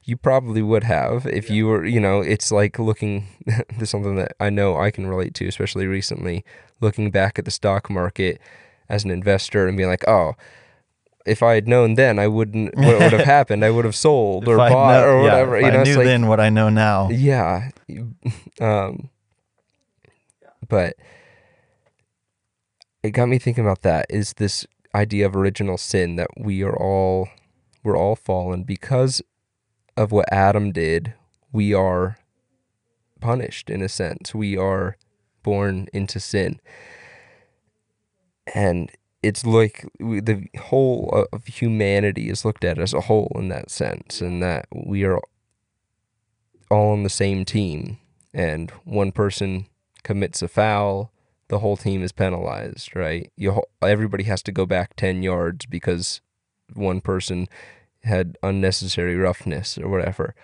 you 0.05 0.17
probably 0.17 0.61
would 0.61 0.83
have 0.83 1.25
if 1.27 1.49
you 1.49 1.65
were 1.67 1.85
you 1.85 1.99
know 1.99 2.21
it's 2.21 2.51
like 2.51 2.77
looking 2.77 3.27
this 3.77 3.89
something 3.89 4.15
that 4.15 4.35
i 4.39 4.49
know 4.49 4.77
i 4.77 4.91
can 4.91 5.07
relate 5.07 5.33
to 5.33 5.47
especially 5.47 5.87
recently 5.87 6.43
looking 6.81 7.09
back 7.11 7.39
at 7.39 7.45
the 7.45 7.51
stock 7.51 7.89
market 7.89 8.39
as 8.89 9.03
an 9.03 9.11
investor 9.11 9.67
and 9.67 9.77
being 9.77 9.89
like 9.89 10.07
oh 10.07 10.33
if 11.25 11.41
i 11.41 11.53
had 11.53 11.67
known 11.67 11.93
then 11.95 12.19
i 12.19 12.27
wouldn't 12.27 12.75
what 12.77 12.99
would 12.99 13.13
have 13.13 13.25
happened 13.25 13.63
i 13.63 13.69
would 13.71 13.85
have 13.85 13.95
sold 13.95 14.47
or 14.47 14.57
bought 14.57 14.69
know- 14.71 15.07
or 15.07 15.17
yeah, 15.19 15.23
whatever 15.23 15.57
if 15.57 15.65
you 15.65 15.71
know 15.71 15.79
I 15.79 15.83
knew 15.83 15.95
like 15.95 16.05
then 16.05 16.27
what 16.27 16.39
I 16.39 16.49
know 16.49 16.69
now. 16.69 17.09
yeah. 17.09 17.69
Um, 18.59 19.09
but 20.67 20.95
it 23.03 23.11
got 23.11 23.27
me 23.27 23.37
thinking 23.37 23.63
about 23.63 23.81
that 23.81 24.05
is 24.09 24.33
this 24.33 24.65
idea 24.95 25.25
of 25.25 25.35
original 25.35 25.77
sin 25.77 26.15
that 26.15 26.27
we 26.37 26.63
are 26.63 26.75
all 26.75 27.27
we're 27.83 27.97
all 27.97 28.15
fallen 28.15 28.63
because 28.63 29.21
of 29.95 30.11
what 30.11 30.31
Adam 30.31 30.71
did. 30.71 31.13
We 31.51 31.73
are 31.73 32.17
punished 33.19 33.69
in 33.69 33.81
a 33.81 33.89
sense. 33.89 34.33
We 34.33 34.57
are 34.57 34.97
born 35.43 35.87
into 35.93 36.19
sin. 36.19 36.59
And 38.53 38.91
it's 39.21 39.45
like 39.45 39.85
the 39.99 40.47
whole 40.59 41.27
of 41.31 41.45
humanity 41.45 42.29
is 42.29 42.43
looked 42.43 42.65
at 42.65 42.77
as 42.77 42.93
a 42.93 43.01
whole 43.01 43.31
in 43.35 43.47
that 43.49 43.71
sense, 43.71 44.19
and 44.19 44.43
that 44.43 44.67
we 44.73 45.05
are 45.05 45.21
all 46.69 46.91
on 46.91 47.03
the 47.03 47.09
same 47.09 47.45
team, 47.45 47.99
and 48.33 48.71
one 48.83 49.11
person 49.11 49.67
commits 50.03 50.41
a 50.41 50.47
foul, 50.47 51.11
the 51.47 51.59
whole 51.59 51.77
team 51.77 52.03
is 52.03 52.11
penalized, 52.11 52.95
right? 52.95 53.31
You 53.37 53.61
everybody 53.81 54.23
has 54.25 54.41
to 54.43 54.51
go 54.51 54.65
back 54.65 54.95
10 54.95 55.23
yards 55.23 55.65
because 55.65 56.19
one 56.73 56.99
person 56.99 57.47
had 58.03 58.37
unnecessary 58.43 59.15
roughness 59.15 59.77
or 59.77 59.87
whatever. 59.89 60.35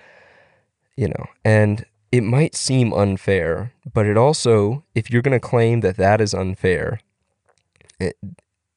You 0.96 1.08
know, 1.10 1.26
and 1.46 1.86
it 2.12 2.24
might 2.24 2.56
seem 2.56 2.92
unfair, 2.94 3.74
but 3.94 4.06
it 4.06 4.18
also 4.18 4.84
if 4.96 5.10
you're 5.10 5.22
going 5.22 5.40
to 5.40 5.48
claim 5.48 5.82
that 5.82 5.98
that 5.98 6.20
is 6.20 6.34
unfair, 6.34 7.00
it, 8.00 8.18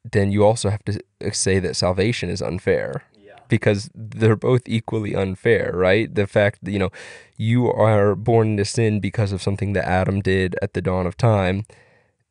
then 0.04 0.30
you 0.30 0.44
also 0.44 0.70
have 0.70 0.84
to 0.84 1.00
say 1.32 1.58
that 1.58 1.76
salvation 1.76 2.28
is 2.28 2.42
unfair 2.42 3.04
Yeah. 3.16 3.38
because 3.48 3.90
they're 3.94 4.36
both 4.36 4.62
equally 4.66 5.14
unfair, 5.14 5.72
right? 5.74 6.12
The 6.12 6.26
fact 6.26 6.58
that, 6.62 6.72
you 6.72 6.78
know, 6.78 6.90
you 7.36 7.70
are 7.72 8.14
born 8.14 8.50
into 8.50 8.64
sin 8.64 9.00
because 9.00 9.32
of 9.32 9.42
something 9.42 9.72
that 9.74 9.86
Adam 9.86 10.20
did 10.20 10.56
at 10.60 10.74
the 10.74 10.82
dawn 10.82 11.06
of 11.06 11.16
time, 11.16 11.64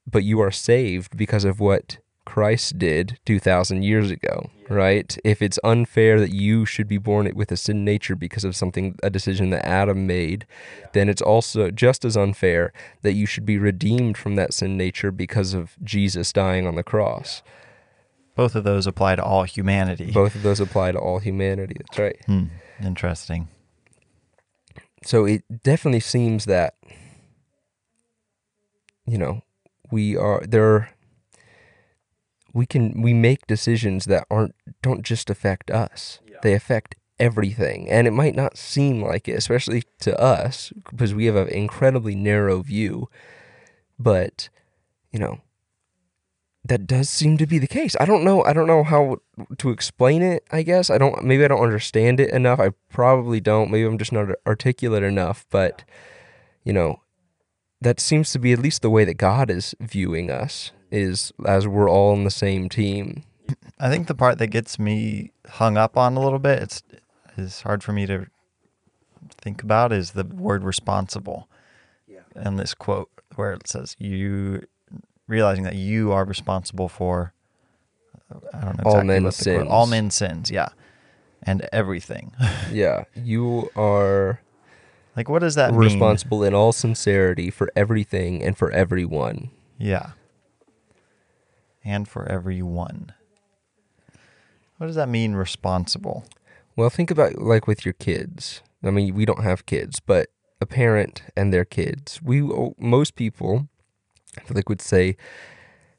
but 0.10 0.24
you 0.24 0.39
are 0.41 0.51
saved 0.51 1.17
because 1.17 1.46
of 1.46 1.60
what 1.60 1.98
Christ 2.25 2.78
did 2.78 3.20
2,000 3.25 3.84
years 3.84 4.12
ago, 4.12 4.50
right? 4.70 5.18
If 5.24 5.42
it's 5.42 5.58
unfair 5.63 6.20
that 6.20 6.32
you 6.32 6.66
should 6.66 6.88
be 6.88 6.98
born 7.00 7.30
with 7.36 7.51
a 7.51 7.58
sin 7.58 7.84
nature 7.84 8.16
because 8.16 8.44
of 8.44 8.56
something, 8.56 8.96
a 9.01 9.10
decision 9.10 9.50
that 9.50 9.66
Adam 9.66 10.06
made, 10.06 10.46
then 10.94 11.10
it's 11.10 11.22
also 11.22 11.72
just 11.72 12.06
as 12.06 12.16
unfair 12.16 12.72
that 13.01 13.13
you 13.13 13.25
should 13.25 13.46
be 13.46 13.58
redeemed 13.58 14.18
from 14.18 14.36
that 14.36 14.54
sin 14.54 14.78
nature 14.78 15.12
because 15.12 15.54
of 15.54 15.75
Jesus 15.84 16.32
dying 16.32 16.68
on 16.68 16.75
the 16.75 16.84
cross. 16.84 17.42
Both 18.36 18.56
of 18.56 18.63
those 18.63 18.88
apply 18.88 19.16
to 19.16 19.24
all 19.24 19.44
humanity. 19.44 20.12
Both 20.12 20.36
of 20.36 20.44
those 20.44 20.60
apply 20.60 20.94
to 20.94 21.00
all 21.00 21.20
humanity. 21.20 21.75
That's 21.80 22.00
right. 22.00 22.18
Hmm. 22.28 22.46
Interesting. 22.84 23.50
so 25.04 25.25
it 25.25 25.44
definitely 25.63 26.00
seems 26.00 26.46
that 26.46 26.75
you 29.06 29.18
know 29.18 29.42
we 29.92 30.16
are 30.16 30.42
there 30.48 30.90
we 32.53 32.65
can 32.65 33.01
we 33.01 33.13
make 33.13 33.48
decisions 33.48 34.05
that 34.05 34.25
aren't 34.29 34.55
don't 34.81 35.03
just 35.03 35.29
affect 35.29 35.72
us. 35.72 36.20
They 36.43 36.53
affect 36.53 36.96
everything. 37.20 37.89
And 37.89 38.08
it 38.08 38.12
might 38.12 38.36
not 38.36 38.58
seem 38.58 39.01
like 39.01 39.27
it 39.27 39.34
especially 39.34 39.84
to 40.00 40.20
us 40.20 40.74
because 40.89 41.13
we 41.13 41.25
have 41.25 41.36
an 41.36 41.48
incredibly 41.50 42.15
narrow 42.15 42.62
view. 42.62 43.10
But 44.00 44.50
you 45.12 45.20
know 45.20 45.41
that 46.63 46.86
does 46.86 47.10
seem 47.10 47.38
to 47.38 47.48
be 47.48 47.58
the 47.58 47.67
case. 47.67 47.96
I 48.00 48.05
don't 48.05 48.24
know 48.24 48.43
i 48.43 48.53
don't 48.53 48.67
know 48.67 48.84
how 48.84 49.17
to 49.58 49.70
explain 49.70 50.22
it 50.22 50.43
i 50.51 50.62
guess. 50.62 50.89
I 50.89 50.98
don't 50.98 51.24
maybe 51.24 51.46
i 51.46 51.48
don't 51.48 51.63
understand 51.63 52.20
it 52.20 52.31
enough. 52.31 52.60
I 52.60 52.72
probably 52.89 53.39
don't. 53.39 53.72
Maybe 53.72 53.86
i'm 53.86 53.98
just 53.98 54.12
not 54.12 54.29
articulate 54.46 55.03
enough. 55.03 55.46
But 55.50 55.84
you 56.63 56.74
know 56.74 57.01
that 57.81 58.00
seems 58.00 58.31
to 58.31 58.39
be 58.39 58.51
at 58.53 58.60
least 58.60 58.81
the 58.81 58.89
way 58.89 59.03
that 59.05 59.15
god 59.15 59.50
is 59.50 59.74
viewing 59.79 60.29
us 60.29 60.72
is 60.92 61.32
as 61.46 61.68
we're 61.68 61.90
all 61.90 62.12
on 62.14 62.24
the 62.26 62.32
same 62.32 62.70
team 62.70 63.24
I 63.80 63.90
think 63.90 64.08
the 64.08 64.16
part 64.16 64.38
that 64.38 64.48
gets 64.48 64.78
me 64.80 65.32
hung 65.48 65.76
up 65.76 65.98
on 65.98 66.16
a 66.16 66.20
little 66.22 66.40
bit, 66.40 66.62
it's 66.62 66.84
is 67.38 67.62
hard 67.64 67.84
for 67.84 67.92
me 67.92 68.06
to 68.06 68.28
think 69.30 69.62
about 69.64 69.92
is 69.92 70.12
the 70.12 70.24
word 70.24 70.64
responsible. 70.64 71.50
Yeah. 72.08 72.20
And 72.36 72.58
this 72.60 72.74
quote 72.74 73.10
where 73.36 73.52
it 73.54 73.68
says 73.68 73.96
you 74.00 74.66
realizing 75.28 75.64
that 75.64 75.76
you 75.76 76.12
are 76.12 76.24
responsible 76.26 76.88
for 76.90 77.34
I 78.54 78.62
don't 78.62 78.78
know 78.78 78.84
exactly 78.84 78.86
All 78.86 78.92
exactly 79.00 79.08
men's 79.08 79.24
what 79.26 79.36
the 79.46 79.56
quote- 79.56 79.68
all 79.68 79.88
men's 79.88 80.16
sins, 80.16 80.52
yeah. 80.52 80.70
And 81.44 81.68
everything. 81.74 82.34
yeah 82.72 83.04
you 83.16 83.70
are 83.76 84.42
like 85.18 85.28
what 85.28 85.40
does 85.40 85.56
that 85.56 85.72
mean? 85.72 85.80
responsible 85.80 86.44
in 86.44 86.54
all 86.54 86.72
sincerity 86.72 87.50
for 87.50 87.70
everything 87.76 88.42
and 88.44 88.56
for 88.58 88.72
everyone 88.72 89.50
Yeah. 89.78 90.12
And 91.84 92.08
for 92.08 92.28
everyone. 92.28 93.14
What 94.78 94.88
does 94.88 94.96
that 94.96 95.10
mean 95.10 95.34
responsible? 95.34 96.26
Well, 96.76 96.90
think 96.90 97.12
about 97.12 97.36
like 97.40 97.68
with 97.68 97.86
your 97.86 97.94
kids. 97.94 98.62
I 98.84 98.90
mean, 98.90 99.14
we 99.14 99.26
don't 99.26 99.44
have 99.44 99.66
kids, 99.66 100.00
but 100.00 100.30
a 100.60 100.66
parent 100.66 101.24
and 101.36 101.54
their 101.54 101.66
kids. 101.66 102.22
We 102.22 102.42
most 102.80 103.16
people, 103.16 103.68
I 104.38 104.42
feel 104.42 104.56
like, 104.56 104.70
would 104.70 104.82
say 104.82 105.18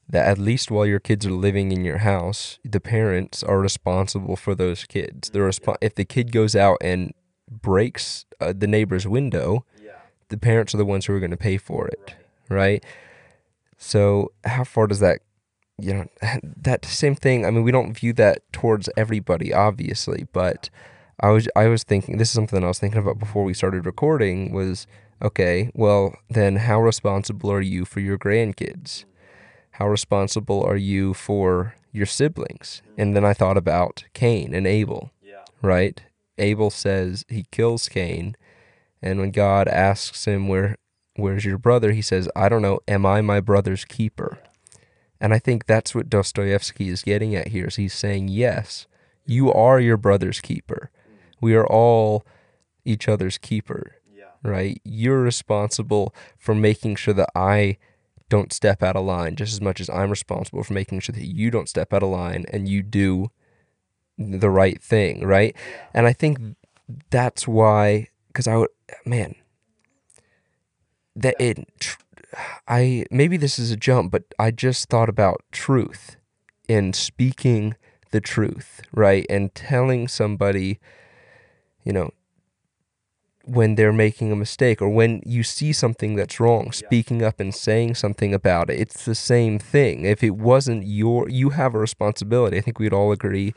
that 0.08 0.26
at 0.26 0.38
least 0.38 0.70
while 0.70 0.86
your 0.86 0.98
kids 1.00 1.26
are 1.26 1.30
living 1.32 1.72
in 1.72 1.84
your 1.84 1.98
house, 1.98 2.58
the 2.64 2.80
parents 2.80 3.42
are 3.42 3.60
responsible 3.60 4.36
for 4.36 4.54
those 4.54 4.84
kids. 4.84 5.30
They're 5.30 5.48
resp- 5.48 5.76
if 5.80 5.94
the 5.94 6.04
kid 6.04 6.32
goes 6.32 6.56
out 6.56 6.78
and 6.80 7.12
breaks 7.50 8.24
uh, 8.40 8.52
the 8.56 8.66
neighbor's 8.66 9.06
window, 9.06 9.64
the 10.28 10.38
parents 10.38 10.74
are 10.74 10.78
the 10.78 10.84
ones 10.84 11.06
who 11.06 11.14
are 11.14 11.20
going 11.20 11.30
to 11.30 11.36
pay 11.36 11.56
for 11.58 11.86
it, 11.88 12.14
right? 12.48 12.84
So, 13.76 14.32
how 14.44 14.64
far 14.64 14.86
does 14.86 15.00
that 15.00 15.20
you 15.84 15.92
know 15.94 16.06
that 16.42 16.84
same 16.84 17.14
thing 17.14 17.44
i 17.44 17.50
mean 17.50 17.62
we 17.62 17.72
don't 17.72 17.92
view 17.98 18.12
that 18.12 18.40
towards 18.52 18.88
everybody 18.96 19.52
obviously 19.52 20.26
but 20.32 20.70
i 21.20 21.28
was 21.28 21.48
i 21.56 21.66
was 21.66 21.82
thinking 21.84 22.16
this 22.18 22.28
is 22.28 22.34
something 22.34 22.62
i 22.64 22.68
was 22.68 22.78
thinking 22.78 23.00
about 23.00 23.18
before 23.18 23.44
we 23.44 23.54
started 23.54 23.84
recording 23.86 24.52
was 24.52 24.86
okay 25.20 25.70
well 25.74 26.14
then 26.30 26.56
how 26.56 26.80
responsible 26.80 27.50
are 27.50 27.60
you 27.60 27.84
for 27.84 28.00
your 28.00 28.18
grandkids 28.18 29.04
how 29.76 29.88
responsible 29.88 30.62
are 30.62 30.76
you 30.76 31.14
for 31.14 31.74
your 31.92 32.06
siblings? 32.06 32.82
And 32.98 33.14
then 33.16 33.24
I 33.24 33.32
thought 33.32 33.56
about 33.56 34.04
Cain 34.12 34.54
and 34.54 34.66
Abel, 34.66 35.10
Yeah. 35.22 35.44
right? 35.62 36.00
Abel 36.38 36.70
says 36.70 37.24
he 37.28 37.44
kills 37.50 37.88
Cain, 37.88 38.36
and 39.00 39.18
when 39.18 39.30
God 39.30 39.68
asks 39.68 40.26
him 40.26 40.46
where 40.48 40.76
where's 41.16 41.44
your 41.46 41.58
brother, 41.58 41.92
he 41.92 42.02
says, 42.02 42.28
I 42.36 42.48
don't 42.50 42.62
know, 42.62 42.80
am 42.88 43.04
I 43.06 43.20
my 43.22 43.40
brother's 43.40 43.84
keeper? 43.86 44.38
And 45.22 45.32
I 45.32 45.38
think 45.38 45.66
that's 45.66 45.94
what 45.94 46.10
Dostoevsky 46.10 46.88
is 46.88 47.02
getting 47.02 47.34
at 47.36 47.48
here. 47.48 47.66
Is 47.66 47.76
he's 47.76 47.94
saying, 47.94 48.26
yes, 48.28 48.86
you 49.24 49.52
are 49.52 49.78
your 49.78 49.96
brother's 49.96 50.40
keeper. 50.40 50.90
We 51.40 51.54
are 51.54 51.66
all 51.66 52.26
each 52.84 53.08
other's 53.08 53.38
keeper, 53.38 53.92
Yeah. 54.12 54.24
right? 54.42 54.80
You're 54.84 55.22
responsible 55.22 56.12
for 56.36 56.54
making 56.56 56.96
sure 56.96 57.14
that 57.14 57.30
I 57.36 57.78
don't 58.28 58.52
step 58.52 58.82
out 58.82 58.96
of 58.96 59.04
line 59.04 59.36
just 59.36 59.52
as 59.52 59.60
much 59.60 59.80
as 59.80 59.88
I'm 59.90 60.10
responsible 60.10 60.64
for 60.64 60.72
making 60.72 60.98
sure 61.00 61.12
that 61.14 61.26
you 61.26 61.50
don't 61.52 61.68
step 61.68 61.92
out 61.92 62.02
of 62.02 62.08
line 62.08 62.44
and 62.52 62.68
you 62.68 62.82
do 62.82 63.30
the 64.18 64.50
right 64.50 64.82
thing, 64.82 65.24
right? 65.24 65.54
And 65.94 66.06
I 66.06 66.12
think 66.12 66.56
that's 67.10 67.46
why, 67.46 68.08
because 68.26 68.48
I 68.48 68.56
would, 68.56 68.70
man, 69.06 69.36
that 71.14 71.36
it, 71.38 71.64
tr- 71.78 71.98
I, 72.66 73.04
maybe 73.10 73.36
this 73.36 73.58
is 73.58 73.70
a 73.70 73.76
jump, 73.76 74.10
but 74.12 74.24
I 74.38 74.50
just 74.50 74.88
thought 74.88 75.08
about 75.08 75.42
truth 75.52 76.16
and 76.68 76.94
speaking 76.96 77.74
the 78.10 78.20
truth, 78.20 78.82
right? 78.92 79.26
And 79.28 79.54
telling 79.54 80.08
somebody, 80.08 80.78
you 81.84 81.92
know, 81.92 82.10
when 83.44 83.74
they're 83.74 83.92
making 83.92 84.30
a 84.30 84.36
mistake 84.36 84.80
or 84.80 84.88
when 84.88 85.20
you 85.26 85.42
see 85.42 85.72
something 85.72 86.14
that's 86.14 86.38
wrong, 86.38 86.70
speaking 86.70 87.22
up 87.22 87.40
and 87.40 87.52
saying 87.54 87.96
something 87.96 88.32
about 88.32 88.70
it. 88.70 88.78
It's 88.78 89.04
the 89.04 89.16
same 89.16 89.58
thing. 89.58 90.04
If 90.04 90.22
it 90.22 90.36
wasn't 90.36 90.86
your, 90.86 91.28
you 91.28 91.50
have 91.50 91.74
a 91.74 91.78
responsibility. 91.78 92.56
I 92.58 92.60
think 92.60 92.78
we'd 92.78 92.92
all 92.92 93.10
agree. 93.10 93.52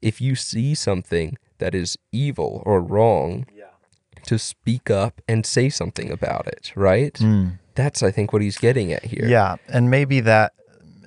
If 0.00 0.20
you 0.20 0.36
see 0.36 0.74
something 0.74 1.36
that 1.58 1.74
is 1.74 1.96
evil 2.12 2.62
or 2.64 2.80
wrong, 2.80 3.46
Yeah. 3.54 3.64
to 4.22 4.38
speak 4.38 4.88
up 4.88 5.20
and 5.28 5.44
say 5.44 5.68
something 5.68 6.10
about 6.12 6.46
it, 6.46 6.72
right? 6.76 7.14
Mm. 7.14 7.58
That's, 7.74 8.02
I 8.02 8.10
think, 8.10 8.32
what 8.32 8.42
he's 8.42 8.58
getting 8.58 8.92
at 8.92 9.04
here. 9.04 9.26
Yeah, 9.26 9.56
and 9.68 9.90
maybe 9.90 10.20
that 10.20 10.52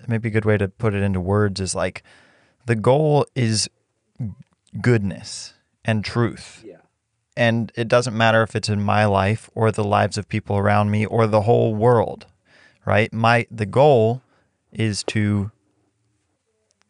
maybe 0.08 0.30
a 0.30 0.32
good 0.32 0.46
way 0.46 0.58
to 0.58 0.68
put 0.68 0.94
it 0.94 1.04
into 1.04 1.20
words 1.20 1.60
is 1.60 1.76
like 1.76 2.04
the 2.66 2.76
goal 2.76 3.26
is 3.36 3.70
goodness 4.82 5.54
and 5.86 6.04
truth. 6.04 6.64
Yeah. 6.66 6.78
And 7.36 7.72
it 7.76 7.88
doesn't 7.88 8.16
matter 8.16 8.42
if 8.42 8.56
it's 8.56 8.70
in 8.70 8.82
my 8.82 9.06
life 9.06 9.50
or 9.54 9.72
the 9.72 9.84
lives 9.84 10.18
of 10.18 10.28
people 10.28 10.58
around 10.58 10.90
me 10.90 11.06
or 11.06 11.28
the 11.28 11.42
whole 11.42 11.76
world, 11.76 12.26
right? 12.86 13.12
My 13.14 13.46
the 13.52 13.66
goal 13.66 14.22
is 14.72 15.04
to 15.04 15.52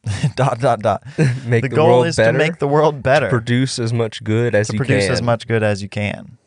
dot 0.35 0.59
dot 0.59 0.79
dot. 0.79 1.03
Make 1.45 1.63
the 1.63 1.69
the, 1.69 1.75
goal 1.75 1.87
world 1.87 2.07
is 2.07 2.15
better. 2.15 2.31
to 2.31 2.37
make 2.37 2.59
the 2.59 2.67
world 2.67 3.03
better. 3.03 3.29
produce 3.29 3.77
as 3.77 3.91
much 3.91 4.23
good 4.23 4.55
as 4.55 4.67
to 4.67 4.73
you 4.73 4.77
produce 4.77 5.05
can. 5.05 5.13
as 5.13 5.21
much 5.21 5.47
good 5.47 5.63
as 5.63 5.81
you 5.81 5.89
can. 5.89 6.37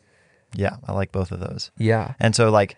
Yeah, 0.53 0.77
I 0.85 0.93
like 0.93 1.11
both 1.11 1.31
of 1.31 1.39
those. 1.39 1.71
Yeah. 1.77 2.15
And 2.19 2.35
so, 2.35 2.49
like, 2.49 2.75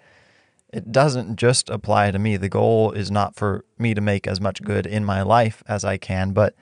it 0.73 0.91
doesn't 0.91 1.35
just 1.37 1.69
apply 1.69 2.11
to 2.11 2.19
me. 2.19 2.37
The 2.37 2.49
goal 2.49 2.91
is 2.91 3.11
not 3.11 3.35
for 3.35 3.63
me 3.77 3.93
to 3.93 4.01
make 4.01 4.27
as 4.27 4.41
much 4.41 4.61
good 4.63 4.85
in 4.85 5.05
my 5.05 5.21
life 5.21 5.63
as 5.67 5.83
I 5.85 5.97
can, 5.97 6.31
but 6.33 6.55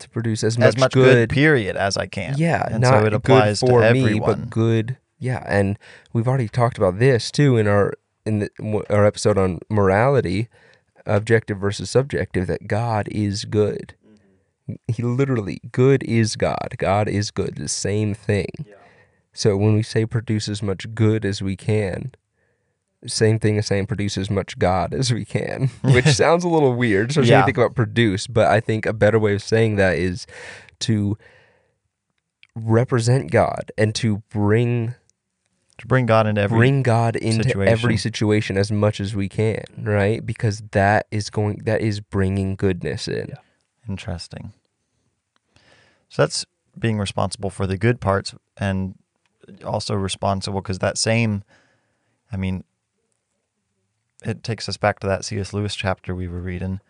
To 0.00 0.08
produce 0.08 0.44
as 0.44 0.58
much, 0.58 0.68
as 0.68 0.76
much 0.78 0.92
good, 0.92 1.30
period, 1.30 1.76
as 1.76 1.96
I 1.96 2.06
can. 2.06 2.34
Yeah, 2.38 2.68
and 2.70 2.82
not 2.82 3.00
so 3.00 3.06
it 3.06 3.14
applies 3.14 3.60
good 3.60 3.70
for 3.70 3.80
to 3.82 3.92
me, 3.92 4.20
but 4.20 4.50
good. 4.50 4.96
Yeah, 5.18 5.42
and 5.46 5.78
we've 6.12 6.28
already 6.28 6.48
talked 6.48 6.78
about 6.78 6.98
this 6.98 7.30
too 7.30 7.56
in 7.56 7.66
our 7.66 7.94
in 8.24 8.40
the, 8.40 8.50
our 8.90 9.04
episode 9.04 9.36
on 9.38 9.58
morality, 9.68 10.48
objective 11.06 11.58
versus 11.58 11.90
subjective. 11.90 12.46
That 12.46 12.68
God 12.68 13.08
is 13.10 13.44
good. 13.44 13.94
Mm-hmm. 14.06 14.74
He 14.86 15.02
literally 15.02 15.60
good 15.72 16.04
is 16.04 16.36
God. 16.36 16.76
God 16.78 17.08
is 17.08 17.30
good. 17.32 17.56
The 17.56 17.68
same 17.68 18.14
thing. 18.14 18.66
So 19.32 19.56
when 19.56 19.74
we 19.74 19.82
say 19.82 20.04
produce 20.06 20.48
as 20.48 20.62
much 20.62 20.94
good 20.94 21.24
as 21.24 21.40
we 21.42 21.56
can, 21.56 22.12
same 23.06 23.38
thing 23.38 23.58
as 23.58 23.66
saying 23.66 23.86
produce 23.86 24.18
as 24.18 24.30
much 24.30 24.58
God 24.58 24.92
as 24.92 25.12
we 25.12 25.24
can, 25.24 25.68
which 25.82 26.06
sounds 26.06 26.44
a 26.44 26.48
little 26.48 26.74
weird. 26.74 27.12
So 27.12 27.20
when 27.20 27.30
you 27.30 27.44
think 27.44 27.56
about 27.56 27.74
produce, 27.74 28.26
but 28.26 28.46
I 28.48 28.60
think 28.60 28.86
a 28.86 28.92
better 28.92 29.18
way 29.18 29.34
of 29.34 29.42
saying 29.42 29.76
that 29.76 29.96
is 29.96 30.26
to 30.80 31.16
represent 32.54 33.30
God 33.30 33.70
and 33.78 33.94
to 33.96 34.22
bring 34.30 34.94
to 35.78 35.86
bring 35.86 36.06
God 36.06 36.26
into 36.26 36.40
every 36.40 36.58
bring 36.58 36.82
God 36.82 37.14
into 37.14 37.62
every 37.62 37.96
situation. 37.96 37.98
situation 37.98 38.58
as 38.58 38.72
much 38.72 39.00
as 39.00 39.14
we 39.14 39.28
can, 39.28 39.62
right? 39.78 40.24
Because 40.24 40.62
that 40.72 41.06
is 41.10 41.30
going 41.30 41.58
that 41.64 41.80
is 41.80 42.00
bringing 42.00 42.56
goodness 42.56 43.06
in. 43.06 43.32
Interesting. 43.88 44.52
So 46.08 46.22
that's 46.22 46.44
being 46.78 46.98
responsible 46.98 47.50
for 47.50 47.66
the 47.66 47.76
good 47.76 48.00
parts 48.00 48.34
and 48.56 48.94
also 49.64 49.94
responsible 49.94 50.60
because 50.60 50.78
that 50.80 50.98
same, 50.98 51.42
I 52.32 52.36
mean, 52.36 52.64
it 54.24 54.42
takes 54.42 54.68
us 54.68 54.76
back 54.76 55.00
to 55.00 55.06
that 55.06 55.24
C.S. 55.24 55.52
Lewis 55.52 55.74
chapter 55.74 56.14
we 56.14 56.28
were 56.28 56.40
reading, 56.40 56.80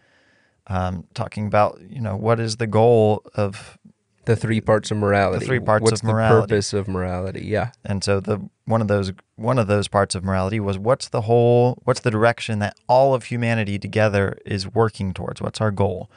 um, 0.66 1.04
talking 1.14 1.46
about, 1.46 1.80
you 1.88 2.00
know, 2.00 2.16
what 2.16 2.40
is 2.40 2.56
the 2.56 2.66
goal 2.66 3.22
of, 3.34 3.78
The 4.24 4.36
three 4.36 4.60
parts 4.60 4.90
of 4.90 4.98
morality. 4.98 5.40
The 5.40 5.46
three 5.46 5.60
parts 5.60 5.82
What's 5.84 6.00
of 6.00 6.06
morality. 6.08 6.54
What's 6.54 6.70
the 6.70 6.76
purpose 6.78 6.88
of 6.88 6.88
morality? 6.88 7.46
Yeah. 7.46 7.70
and 7.84 8.02
so 8.04 8.20
the 8.20 8.48
one 8.66 8.82
of 8.82 8.88
those 8.88 9.12
one 9.36 9.58
of 9.58 9.66
those 9.66 9.88
parts 9.88 10.14
of 10.14 10.22
morality 10.22 10.60
was 10.60 10.78
what's 10.78 11.08
the 11.08 11.22
whole 11.22 11.78
what's 11.84 12.00
the 12.00 12.10
direction 12.10 12.58
that 12.58 12.76
all 12.86 13.14
of 13.14 13.24
humanity 13.24 13.78
together 13.78 14.36
is 14.44 14.72
working 14.74 15.14
towards 15.14 15.40
what's 15.40 15.58
our 15.62 15.70
goal 15.70 16.10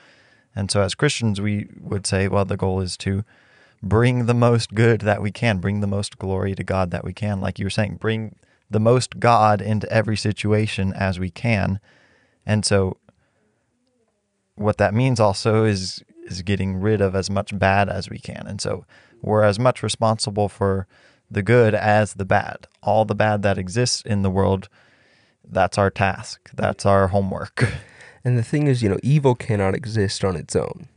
and 0.53 0.69
so 0.69 0.81
as 0.81 0.93
christians 0.93 1.39
we 1.39 1.69
would 1.79 2.05
say 2.05 2.27
well 2.27 2.43
the 2.43 2.57
goal 2.57 2.81
is 2.81 2.97
to 2.97 3.23
bring 3.81 4.25
the 4.25 4.33
most 4.33 4.73
good 4.73 4.99
that 5.01 5.21
we 5.21 5.31
can 5.31 5.59
bring 5.59 5.79
the 5.79 5.87
most 5.87 6.17
glory 6.19 6.53
to 6.53 6.63
god 6.63 6.91
that 6.91 7.05
we 7.05 7.13
can 7.13 7.39
like 7.39 7.57
you 7.57 7.65
were 7.65 7.69
saying 7.69 7.95
bring 7.95 8.35
the 8.71 8.79
most 8.79 9.19
god 9.19 9.61
into 9.61 9.91
every 9.91 10.17
situation 10.17 10.93
as 10.93 11.19
we 11.19 11.29
can. 11.29 11.79
And 12.45 12.65
so 12.65 12.97
what 14.55 14.77
that 14.77 14.93
means 14.93 15.19
also 15.19 15.65
is 15.65 16.03
is 16.25 16.41
getting 16.41 16.77
rid 16.77 17.01
of 17.01 17.15
as 17.15 17.29
much 17.29 17.57
bad 17.57 17.89
as 17.89 18.09
we 18.09 18.17
can. 18.17 18.45
And 18.47 18.61
so 18.61 18.85
we're 19.21 19.43
as 19.43 19.59
much 19.59 19.83
responsible 19.83 20.47
for 20.47 20.87
the 21.29 21.41
good 21.41 21.73
as 21.75 22.13
the 22.13 22.25
bad. 22.25 22.67
All 22.81 23.03
the 23.05 23.15
bad 23.15 23.41
that 23.41 23.57
exists 23.57 24.01
in 24.01 24.21
the 24.21 24.29
world 24.29 24.69
that's 25.43 25.77
our 25.77 25.89
task. 25.89 26.49
That's 26.53 26.85
our 26.85 27.09
homework. 27.09 27.73
And 28.23 28.37
the 28.37 28.43
thing 28.43 28.67
is, 28.67 28.83
you 28.83 28.89
know, 28.89 28.99
evil 29.01 29.33
cannot 29.33 29.73
exist 29.73 30.23
on 30.23 30.35
its 30.35 30.55
own. 30.55 30.87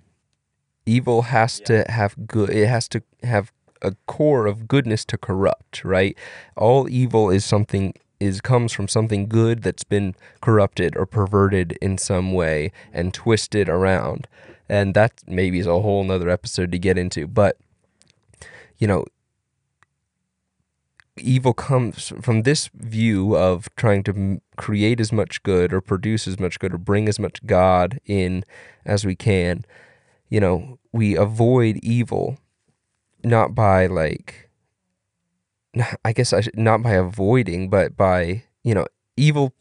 Evil 0.84 1.22
has 1.22 1.58
to 1.60 1.84
have 1.88 2.26
good. 2.26 2.50
It 2.50 2.66
has 2.66 2.86
to 2.88 3.02
have 3.22 3.50
a 3.84 3.96
core 4.06 4.46
of 4.46 4.66
goodness 4.66 5.04
to 5.06 5.18
corrupt, 5.18 5.84
right? 5.84 6.16
All 6.56 6.88
evil 6.88 7.30
is 7.30 7.44
something 7.44 7.94
is 8.20 8.40
comes 8.40 8.72
from 8.72 8.88
something 8.88 9.28
good 9.28 9.62
that's 9.62 9.84
been 9.84 10.14
corrupted 10.40 10.96
or 10.96 11.04
perverted 11.04 11.76
in 11.82 11.98
some 11.98 12.32
way 12.32 12.72
and 12.92 13.12
twisted 13.12 13.68
around. 13.68 14.26
And 14.68 14.94
that 14.94 15.12
maybe 15.26 15.58
is 15.58 15.66
a 15.66 15.80
whole 15.80 16.04
nother 16.04 16.30
episode 16.30 16.72
to 16.72 16.78
get 16.78 16.96
into. 16.96 17.26
But 17.26 17.58
you 18.78 18.86
know, 18.86 19.04
evil 21.16 21.52
comes 21.52 22.12
from 22.20 22.42
this 22.42 22.68
view 22.74 23.36
of 23.36 23.68
trying 23.76 24.02
to 24.04 24.40
create 24.56 25.00
as 25.00 25.12
much 25.12 25.42
good 25.42 25.72
or 25.72 25.80
produce 25.80 26.26
as 26.26 26.40
much 26.40 26.58
good 26.58 26.74
or 26.74 26.78
bring 26.78 27.08
as 27.08 27.18
much 27.18 27.44
God 27.46 28.00
in 28.06 28.44
as 28.84 29.04
we 29.04 29.14
can. 29.14 29.64
You 30.28 30.40
know, 30.40 30.78
we 30.92 31.16
avoid 31.16 31.78
evil 31.82 32.38
not 33.24 33.54
by 33.54 33.86
like, 33.86 34.50
I 36.04 36.12
guess 36.12 36.32
I 36.32 36.42
should, 36.42 36.58
not 36.58 36.82
by 36.82 36.92
avoiding, 36.92 37.68
but 37.68 37.96
by, 37.96 38.44
you 38.62 38.74
know, 38.74 38.86
evil. 39.16 39.54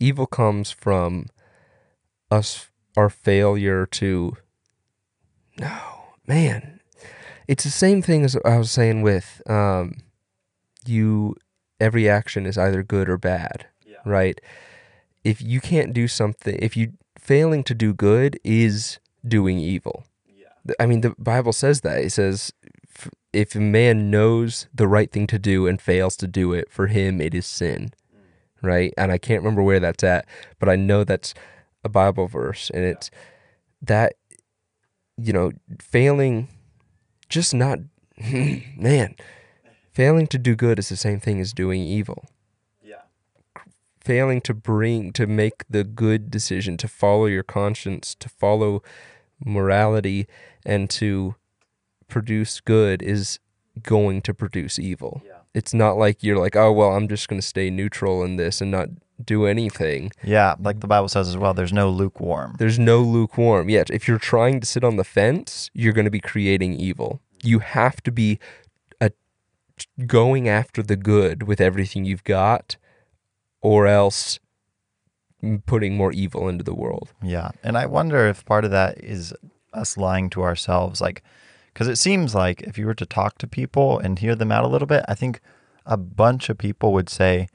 Evil 0.00 0.26
comes 0.26 0.70
from 0.70 1.26
us, 2.30 2.68
our 2.96 3.08
failure 3.08 3.86
to. 3.86 4.36
No, 5.58 5.80
man, 6.26 6.80
it's 7.46 7.64
the 7.64 7.70
same 7.70 8.02
thing 8.02 8.24
as 8.24 8.36
I 8.44 8.58
was 8.58 8.70
saying 8.70 9.02
with 9.02 9.40
um, 9.48 9.98
you. 10.84 11.36
Every 11.80 12.08
action 12.08 12.46
is 12.46 12.56
either 12.56 12.82
good 12.82 13.08
or 13.08 13.18
bad, 13.18 13.66
right? 14.04 14.40
If 15.24 15.42
you 15.42 15.60
can't 15.60 15.92
do 15.92 16.06
something, 16.06 16.56
if 16.60 16.76
you 16.76 16.92
failing 17.18 17.64
to 17.64 17.74
do 17.74 17.92
good 17.92 18.38
is 18.44 18.98
doing 19.26 19.58
evil. 19.58 20.04
I 20.80 20.86
mean, 20.86 21.02
the 21.02 21.14
Bible 21.18 21.52
says 21.52 21.82
that. 21.82 21.98
It 21.98 22.10
says, 22.10 22.52
if 23.32 23.54
a 23.54 23.60
man 23.60 24.10
knows 24.10 24.68
the 24.72 24.88
right 24.88 25.10
thing 25.10 25.26
to 25.28 25.38
do 25.38 25.66
and 25.66 25.80
fails 25.80 26.16
to 26.18 26.26
do 26.26 26.52
it, 26.52 26.70
for 26.70 26.86
him 26.86 27.20
it 27.20 27.34
is 27.34 27.46
sin, 27.46 27.92
mm. 28.14 28.66
right? 28.66 28.94
And 28.96 29.12
I 29.12 29.18
can't 29.18 29.42
remember 29.42 29.62
where 29.62 29.80
that's 29.80 30.04
at, 30.04 30.26
but 30.58 30.68
I 30.68 30.76
know 30.76 31.04
that's 31.04 31.34
a 31.82 31.88
Bible 31.88 32.28
verse, 32.28 32.70
and 32.72 32.84
it's 32.84 33.10
that 33.82 34.14
you 35.16 35.32
know, 35.32 35.52
failing, 35.80 36.48
just 37.28 37.54
not, 37.54 37.78
man, 38.76 39.14
failing 39.92 40.26
to 40.28 40.38
do 40.38 40.54
good 40.54 40.78
is 40.78 40.88
the 40.88 40.96
same 40.96 41.20
thing 41.20 41.40
as 41.40 41.52
doing 41.52 41.82
evil. 41.82 42.24
yeah 42.82 43.02
failing 44.00 44.40
to 44.42 44.52
bring 44.52 45.12
to 45.12 45.26
make 45.26 45.64
the 45.68 45.82
good 45.82 46.30
decision, 46.30 46.76
to 46.76 46.88
follow 46.88 47.26
your 47.26 47.42
conscience, 47.42 48.14
to 48.14 48.28
follow 48.28 48.82
morality, 49.42 50.26
and 50.64 50.88
to 50.90 51.34
produce 52.08 52.60
good 52.60 53.02
is 53.02 53.38
going 53.82 54.22
to 54.22 54.34
produce 54.34 54.78
evil. 54.78 55.22
Yeah. 55.26 55.38
It's 55.52 55.74
not 55.74 55.96
like 55.96 56.22
you're 56.22 56.38
like, 56.38 56.56
oh 56.56 56.72
well, 56.72 56.92
I'm 56.92 57.08
just 57.08 57.28
going 57.28 57.40
to 57.40 57.46
stay 57.46 57.70
neutral 57.70 58.24
in 58.24 58.36
this 58.36 58.60
and 58.60 58.70
not 58.70 58.88
do 59.22 59.46
anything. 59.46 60.10
Yeah, 60.22 60.54
like 60.58 60.80
the 60.80 60.86
Bible 60.86 61.08
says 61.08 61.28
as 61.28 61.36
well, 61.36 61.54
there's 61.54 61.72
no 61.72 61.88
lukewarm. 61.90 62.56
There's 62.58 62.78
no 62.78 63.00
lukewarm. 63.00 63.68
Yet, 63.68 63.90
if 63.90 64.08
you're 64.08 64.18
trying 64.18 64.60
to 64.60 64.66
sit 64.66 64.84
on 64.84 64.96
the 64.96 65.04
fence, 65.04 65.70
you're 65.72 65.92
going 65.92 66.06
to 66.06 66.10
be 66.10 66.20
creating 66.20 66.74
evil. 66.74 67.20
You 67.42 67.60
have 67.60 68.02
to 68.02 68.10
be 68.10 68.38
a, 69.00 69.12
going 70.06 70.48
after 70.48 70.82
the 70.82 70.96
good 70.96 71.44
with 71.44 71.60
everything 71.60 72.04
you've 72.04 72.24
got, 72.24 72.76
or 73.60 73.86
else 73.86 74.38
putting 75.66 75.96
more 75.96 76.10
evil 76.12 76.48
into 76.48 76.64
the 76.64 76.74
world. 76.74 77.12
Yeah. 77.22 77.50
And 77.62 77.76
I 77.76 77.86
wonder 77.86 78.26
if 78.26 78.44
part 78.44 78.64
of 78.64 78.70
that 78.70 78.98
is 78.98 79.34
us 79.74 79.96
lying 79.96 80.30
to 80.30 80.42
ourselves. 80.42 81.00
Like, 81.00 81.22
because 81.72 81.88
it 81.88 81.96
seems 81.96 82.34
like 82.34 82.62
if 82.62 82.78
you 82.78 82.86
were 82.86 82.94
to 82.94 83.06
talk 83.06 83.38
to 83.38 83.46
people 83.46 83.98
and 83.98 84.18
hear 84.18 84.34
them 84.34 84.52
out 84.52 84.64
a 84.64 84.68
little 84.68 84.86
bit, 84.86 85.04
I 85.08 85.14
think 85.14 85.40
a 85.84 85.96
bunch 85.96 86.48
of 86.48 86.58
people 86.58 86.92
would 86.92 87.08
say, 87.08 87.48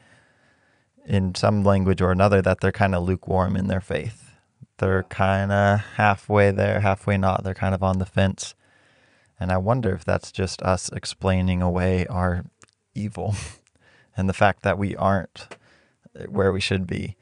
in 1.05 1.33
some 1.33 1.63
language 1.63 2.01
or 2.01 2.11
another, 2.11 2.41
that 2.41 2.59
they're 2.59 2.71
kind 2.71 2.93
of 2.93 3.03
lukewarm 3.03 3.55
in 3.55 3.67
their 3.67 3.81
faith. 3.81 4.35
They're 4.77 5.03
kind 5.03 5.51
of 5.51 5.79
halfway 5.95 6.51
there, 6.51 6.81
halfway 6.81 7.17
not. 7.17 7.43
They're 7.43 7.53
kind 7.53 7.73
of 7.73 7.81
on 7.81 7.99
the 7.99 8.05
fence. 8.05 8.53
And 9.39 9.51
I 9.51 9.57
wonder 9.57 9.93
if 9.93 10.03
that's 10.03 10.31
just 10.31 10.61
us 10.61 10.89
explaining 10.89 11.61
away 11.61 12.05
our 12.07 12.45
evil 12.93 13.35
and 14.17 14.27
the 14.27 14.33
fact 14.33 14.63
that 14.63 14.77
we 14.77 14.95
aren't 14.95 15.55
eh, 16.17 16.25
where 16.25 16.51
we 16.51 16.59
should 16.59 16.85
be. 16.85 17.15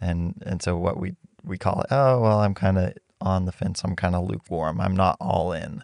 And 0.00 0.42
and 0.44 0.62
so 0.62 0.76
what 0.76 0.98
we 0.98 1.14
we 1.42 1.58
call 1.58 1.80
it, 1.80 1.86
oh 1.90 2.20
well, 2.20 2.40
I'm 2.40 2.54
kind 2.54 2.78
of 2.78 2.94
on 3.26 3.44
the 3.44 3.52
fence. 3.52 3.82
I'm 3.84 3.96
kind 3.96 4.14
of 4.14 4.28
lukewarm. 4.28 4.80
I'm 4.80 4.96
not 4.96 5.16
all 5.20 5.52
in. 5.52 5.82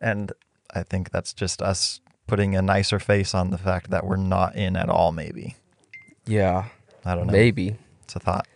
And 0.00 0.32
I 0.74 0.82
think 0.82 1.10
that's 1.10 1.32
just 1.32 1.60
us 1.62 2.00
putting 2.26 2.54
a 2.56 2.62
nicer 2.62 2.98
face 2.98 3.34
on 3.34 3.50
the 3.50 3.58
fact 3.58 3.90
that 3.90 4.06
we're 4.06 4.16
not 4.16 4.56
in 4.56 4.76
at 4.76 4.88
all. 4.88 5.12
Maybe 5.12 5.56
Yeah, 6.26 6.66
I 7.04 7.14
don't 7.14 7.26
know. 7.26 7.32
maybe. 7.32 7.76
It's 8.02 8.16
a 8.16 8.20
thought, 8.20 8.46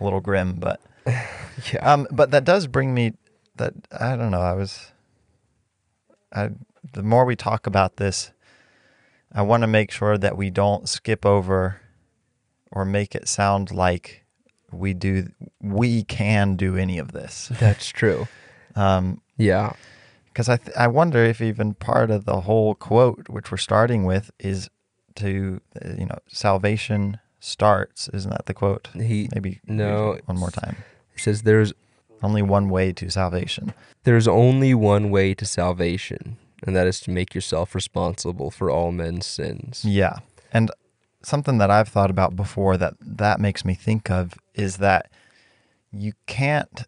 a 0.00 0.04
little 0.04 0.20
grim, 0.20 0.54
but 0.54 0.80
Yeah. 1.06 1.80
um, 1.82 2.06
but 2.10 2.30
that 2.32 2.44
does 2.44 2.66
bring 2.66 2.92
me 2.94 3.14
that 3.56 3.72
I 3.98 4.16
don't 4.16 4.30
know. 4.30 4.40
I 4.42 4.52
was, 4.54 4.92
I 6.32 6.50
the 6.92 7.02
more 7.02 7.24
we 7.24 7.36
talk 7.36 7.66
about 7.66 7.96
this, 7.96 8.32
I 9.32 9.42
want 9.42 9.62
to 9.62 9.66
make 9.66 9.90
sure 9.90 10.18
that 10.18 10.36
we 10.36 10.50
don't 10.50 10.88
skip 10.88 11.24
over, 11.26 11.80
or 12.70 12.84
make 12.84 13.14
it 13.14 13.28
sound 13.28 13.70
like 13.72 14.24
we 14.78 14.94
do 14.94 15.28
we 15.60 16.04
can 16.04 16.56
do 16.56 16.76
any 16.76 16.98
of 16.98 17.12
this. 17.12 17.50
That's 17.60 17.88
true. 17.88 18.28
Um, 18.74 19.20
Yeah. 19.36 19.72
because 20.28 20.48
I 20.48 20.56
th- 20.58 20.76
I 20.76 20.86
wonder 20.86 21.24
if 21.24 21.40
even 21.40 21.74
part 21.74 22.10
of 22.10 22.24
the 22.24 22.42
whole 22.42 22.74
quote, 22.74 23.28
which 23.28 23.50
we're 23.50 23.56
starting 23.56 24.04
with, 24.04 24.30
is 24.38 24.68
to 25.16 25.60
you 25.98 26.06
know 26.06 26.18
salvation 26.28 27.18
starts. 27.40 28.08
Isn't 28.12 28.30
that 28.30 28.46
the 28.46 28.54
quote? 28.54 28.88
He 28.94 29.28
Maybe 29.34 29.60
No, 29.66 30.18
one 30.26 30.38
more 30.38 30.50
time. 30.50 30.76
he 31.14 31.20
says 31.20 31.42
there's 31.42 31.72
Only 32.22 32.42
one 32.42 32.68
way 32.70 32.92
to 32.92 33.10
salvation. 33.10 33.72
there's 34.04 34.28
only 34.28 34.72
one 34.74 35.10
way 35.10 35.34
to 35.34 35.44
salvation, 35.44 36.36
and 36.66 36.74
that 36.76 36.86
is 36.86 37.00
to 37.00 37.10
make 37.10 37.34
yourself 37.34 37.74
responsible 37.74 38.50
for 38.50 38.70
all 38.70 38.90
men's 38.92 39.26
sins. 39.26 39.84
Yeah. 39.84 40.18
And 40.52 40.70
something 41.26 41.58
that 41.58 41.70
I've 41.70 41.88
thought 41.88 42.10
about 42.10 42.36
before 42.36 42.76
that 42.76 42.94
that 43.00 43.40
makes 43.40 43.64
me 43.64 43.74
think 43.74 44.10
of 44.10 44.34
is 44.54 44.76
that 44.76 45.10
you 45.90 46.12
can't 46.26 46.84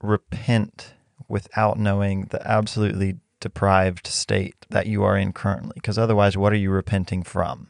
repent 0.00 0.94
without 1.28 1.78
knowing 1.78 2.28
the 2.30 2.46
absolutely 2.50 3.18
deprived 3.40 4.06
state 4.06 4.54
that 4.70 4.86
you 4.86 5.04
are 5.04 5.18
in 5.18 5.34
currently 5.34 5.72
because 5.74 5.98
otherwise 5.98 6.34
what 6.34 6.52
are 6.52 6.56
you 6.56 6.70
repenting 6.70 7.22
from? 7.22 7.68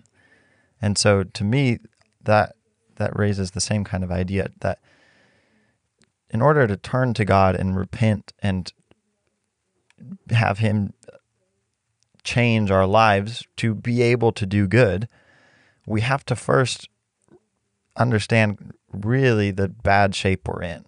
And 0.80 0.96
so 0.96 1.24
to 1.24 1.42
me 1.42 1.78
that 2.22 2.54
that 2.96 3.18
raises 3.18 3.50
the 3.50 3.60
same 3.60 3.82
kind 3.82 4.04
of 4.04 4.12
idea 4.12 4.50
that 4.60 4.78
in 6.30 6.40
order 6.40 6.68
to 6.68 6.76
turn 6.76 7.12
to 7.14 7.24
God 7.24 7.56
and 7.56 7.76
repent 7.76 8.32
and 8.38 8.72
have 10.30 10.58
him 10.58 10.92
change 12.22 12.70
our 12.70 12.86
lives 12.86 13.44
to 13.56 13.74
be 13.74 14.00
able 14.00 14.30
to 14.30 14.46
do 14.46 14.68
good, 14.68 15.08
we 15.86 16.00
have 16.00 16.24
to 16.26 16.36
first 16.36 16.88
understand 17.96 18.72
really 18.92 19.50
the 19.50 19.68
bad 19.68 20.14
shape 20.14 20.48
we're 20.48 20.62
in. 20.62 20.84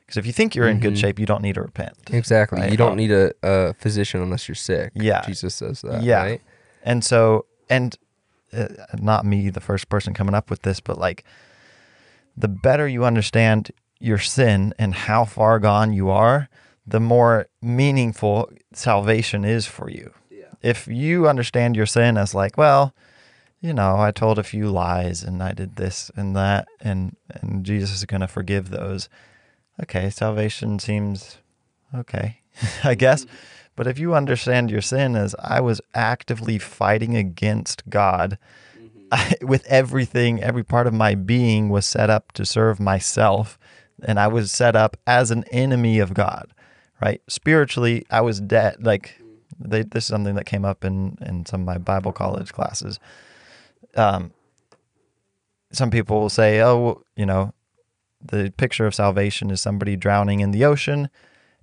Because 0.00 0.16
if 0.16 0.26
you 0.26 0.32
think 0.32 0.54
you're 0.54 0.68
in 0.68 0.80
good 0.80 0.94
Mhm. 0.94 1.00
shape, 1.00 1.18
you 1.18 1.26
don't 1.26 1.42
need 1.42 1.54
to 1.56 1.62
repent. 1.62 1.94
Exactly. 2.10 2.60
Right. 2.60 2.70
You 2.70 2.78
don't 2.78 2.96
need 2.96 3.10
a, 3.10 3.32
a 3.42 3.74
physician 3.74 4.22
unless 4.22 4.48
you're 4.48 4.54
sick. 4.54 4.92
Yeah. 4.94 5.20
Jesus 5.26 5.54
says 5.54 5.82
that. 5.82 6.02
Yeah. 6.02 6.22
Right? 6.22 6.42
And 6.82 7.04
so, 7.04 7.44
and 7.68 7.94
uh, 8.54 8.68
not 8.98 9.26
me, 9.26 9.50
the 9.50 9.60
first 9.60 9.90
person 9.90 10.14
coming 10.14 10.34
up 10.34 10.48
with 10.48 10.62
this, 10.62 10.80
but 10.80 10.96
like 10.96 11.24
the 12.34 12.48
better 12.48 12.88
you 12.88 13.04
understand 13.04 13.70
your 14.00 14.16
sin 14.16 14.72
and 14.78 14.94
how 14.94 15.26
far 15.26 15.58
gone 15.58 15.92
you 15.92 16.08
are, 16.08 16.48
the 16.86 17.00
more 17.00 17.48
meaningful 17.60 18.48
salvation 18.72 19.44
is 19.44 19.66
for 19.66 19.90
you. 19.90 20.14
Yeah. 20.30 20.44
If 20.62 20.88
you 20.88 21.28
understand 21.28 21.76
your 21.76 21.84
sin 21.84 22.16
as 22.16 22.34
like, 22.34 22.56
well, 22.56 22.94
you 23.60 23.72
know, 23.72 23.98
I 23.98 24.12
told 24.12 24.38
a 24.38 24.44
few 24.44 24.70
lies 24.70 25.22
and 25.22 25.42
I 25.42 25.52
did 25.52 25.76
this 25.76 26.10
and 26.16 26.36
that, 26.36 26.68
and 26.80 27.16
and 27.28 27.64
Jesus 27.64 27.92
is 27.92 28.04
going 28.04 28.20
to 28.20 28.28
forgive 28.28 28.70
those. 28.70 29.08
Okay, 29.82 30.10
salvation 30.10 30.78
seems 30.78 31.38
okay, 31.94 32.40
I 32.84 32.94
guess. 32.94 33.24
Mm-hmm. 33.24 33.34
But 33.76 33.86
if 33.86 33.98
you 33.98 34.14
understand 34.14 34.72
your 34.72 34.80
sin 34.80 35.14
as 35.14 35.36
I 35.38 35.60
was 35.60 35.80
actively 35.94 36.58
fighting 36.58 37.16
against 37.16 37.88
God 37.88 38.38
mm-hmm. 38.76 39.06
I, 39.12 39.34
with 39.40 39.64
everything, 39.66 40.42
every 40.42 40.64
part 40.64 40.88
of 40.88 40.94
my 40.94 41.14
being 41.14 41.68
was 41.68 41.86
set 41.86 42.10
up 42.10 42.32
to 42.32 42.44
serve 42.44 42.80
myself, 42.80 43.58
and 44.02 44.18
I 44.18 44.26
was 44.26 44.50
set 44.50 44.74
up 44.74 44.96
as 45.06 45.30
an 45.30 45.44
enemy 45.52 46.00
of 46.00 46.12
God, 46.12 46.52
right? 47.00 47.22
Spiritually, 47.28 48.04
I 48.10 48.20
was 48.20 48.40
dead. 48.40 48.84
Like, 48.84 49.14
mm-hmm. 49.20 49.68
they, 49.70 49.82
this 49.82 50.04
is 50.04 50.08
something 50.08 50.34
that 50.34 50.46
came 50.46 50.64
up 50.64 50.84
in, 50.84 51.16
in 51.20 51.46
some 51.46 51.60
of 51.60 51.66
my 51.66 51.78
Bible 51.78 52.12
college 52.12 52.52
classes. 52.52 52.98
Um, 53.96 54.32
some 55.72 55.90
people 55.90 56.20
will 56.20 56.30
say, 56.30 56.62
oh, 56.62 57.02
you 57.16 57.26
know, 57.26 57.52
the 58.20 58.52
picture 58.56 58.86
of 58.86 58.94
salvation 58.94 59.50
is 59.50 59.60
somebody 59.60 59.96
drowning 59.96 60.40
in 60.40 60.50
the 60.50 60.64
ocean 60.64 61.08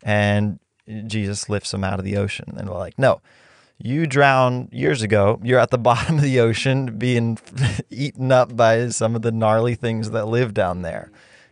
and 0.03 0.59
Jesus 1.07 1.49
lifts 1.49 1.71
them 1.71 1.83
out 1.83 1.99
of 1.99 2.05
the 2.05 2.17
ocean. 2.17 2.53
And 2.55 2.67
they're 2.67 2.75
like, 2.75 2.97
no, 2.99 3.21
you 3.77 4.07
drowned 4.07 4.69
years 4.71 5.01
ago. 5.01 5.39
You're 5.43 5.59
at 5.59 5.71
the 5.71 5.77
bottom 5.89 6.17
of 6.17 6.21
the 6.21 6.39
ocean 6.39 6.97
being 6.97 7.39
eaten 7.89 8.31
up 8.31 8.55
by 8.55 8.89
some 8.89 9.15
of 9.15 9.21
the 9.21 9.31
gnarly 9.31 9.75
things 9.75 10.11
that 10.11 10.27
live 10.27 10.53
down 10.53 10.81
there. 10.81 11.11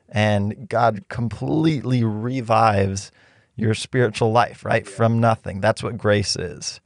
And 0.10 0.70
God 0.70 1.06
completely 1.10 2.04
revives 2.04 3.12
your 3.56 3.74
spiritual 3.74 4.32
life, 4.32 4.64
right? 4.64 4.88
From 4.88 5.20
nothing. 5.20 5.60
That's 5.60 5.82
what 5.82 5.98
grace 5.98 6.36
is. 6.36 6.80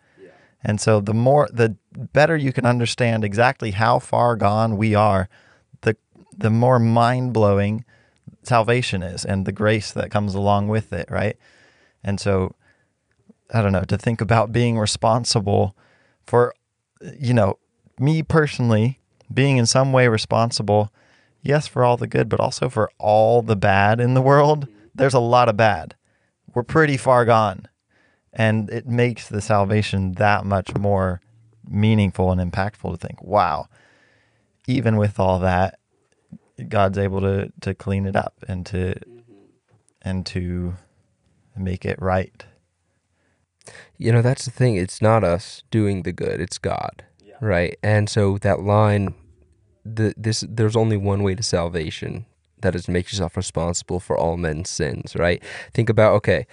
And 0.68 0.82
so 0.82 1.00
the 1.00 1.14
more 1.14 1.48
the 1.52 1.78
better 2.14 2.36
you 2.36 2.52
can 2.52 2.66
understand 2.66 3.24
exactly 3.24 3.72
how 3.72 4.00
far 4.00 4.36
gone 4.36 4.76
we 4.76 4.94
are, 4.94 5.30
the 5.82 5.96
the 6.38 6.50
more 6.50 6.78
mind-blowing 6.78 7.86
salvation 8.44 9.02
is 9.02 9.24
and 9.24 9.46
the 9.46 9.54
grace 9.54 9.92
that 9.94 10.12
comes 10.12 10.36
along 10.36 10.68
with 10.68 10.92
it, 10.92 11.10
right? 11.10 11.38
And 12.04 12.20
so 12.20 12.54
I 13.54 13.62
don't 13.62 13.72
know, 13.72 13.86
to 13.86 13.98
think 13.98 14.20
about 14.20 14.52
being 14.52 14.78
responsible 14.78 15.74
for 16.26 16.54
you 17.18 17.34
know, 17.34 17.60
me 17.98 18.22
personally 18.22 19.00
being 19.34 19.58
in 19.58 19.66
some 19.66 19.94
way 19.94 20.08
responsible, 20.08 20.92
yes, 21.42 21.68
for 21.68 21.84
all 21.84 21.98
the 21.98 22.08
good, 22.08 22.28
but 22.28 22.40
also 22.40 22.70
for 22.70 22.90
all 22.98 23.42
the 23.42 23.56
bad 23.56 24.00
in 24.00 24.14
the 24.14 24.22
world. 24.22 24.68
There's 24.94 25.14
a 25.14 25.20
lot 25.20 25.48
of 25.48 25.56
bad. 25.56 25.96
We're 26.54 26.64
pretty 26.64 26.98
far 26.98 27.24
gone. 27.24 27.68
And 28.38 28.70
it 28.70 28.88
makes 28.88 29.28
the 29.28 29.42
salvation 29.42 30.14
that 30.14 30.46
much 30.46 30.76
more 30.78 31.22
meaningful 31.68 32.32
and 32.32 32.40
impactful 32.40 32.92
to 32.92 32.98
think, 32.98 33.22
wow, 33.22 33.68
even 34.68 34.96
with 34.96 35.20
all 35.20 35.40
that, 35.40 35.80
God's 36.70 36.98
able 36.98 37.22
to 37.22 37.52
to 37.62 37.74
clean 37.76 38.06
it 38.06 38.16
up 38.16 38.34
and 38.48 38.66
to 38.68 38.78
mm-hmm. 38.78 39.22
and 40.02 40.26
to 40.28 40.76
make 41.56 41.84
it 41.84 42.02
right. 42.02 42.46
You 43.98 44.12
know, 44.12 44.22
that's 44.22 44.46
the 44.46 44.52
thing. 44.52 44.76
It's 44.76 45.02
not 45.02 45.24
us 45.24 45.64
doing 45.72 46.04
the 46.04 46.12
good, 46.12 46.40
it's 46.40 46.58
God. 46.58 47.04
Right? 47.40 47.78
And 47.84 48.10
so 48.10 48.38
that 48.40 48.62
line 48.62 49.14
the 49.86 50.14
this 50.18 50.44
there's 50.48 50.76
only 50.76 50.98
one 50.98 51.24
way 51.24 51.36
to 51.36 51.44
salvation. 51.44 52.26
That 52.62 52.74
is 52.74 52.86
to 52.86 52.92
make 52.92 53.12
yourself 53.12 53.38
responsible 53.38 54.00
for 54.00 54.18
all 54.18 54.36
men's 54.36 54.70
sins, 54.70 55.16
right? 55.16 55.44
Think 55.74 55.90
about 55.90 56.14
okay, 56.14 56.48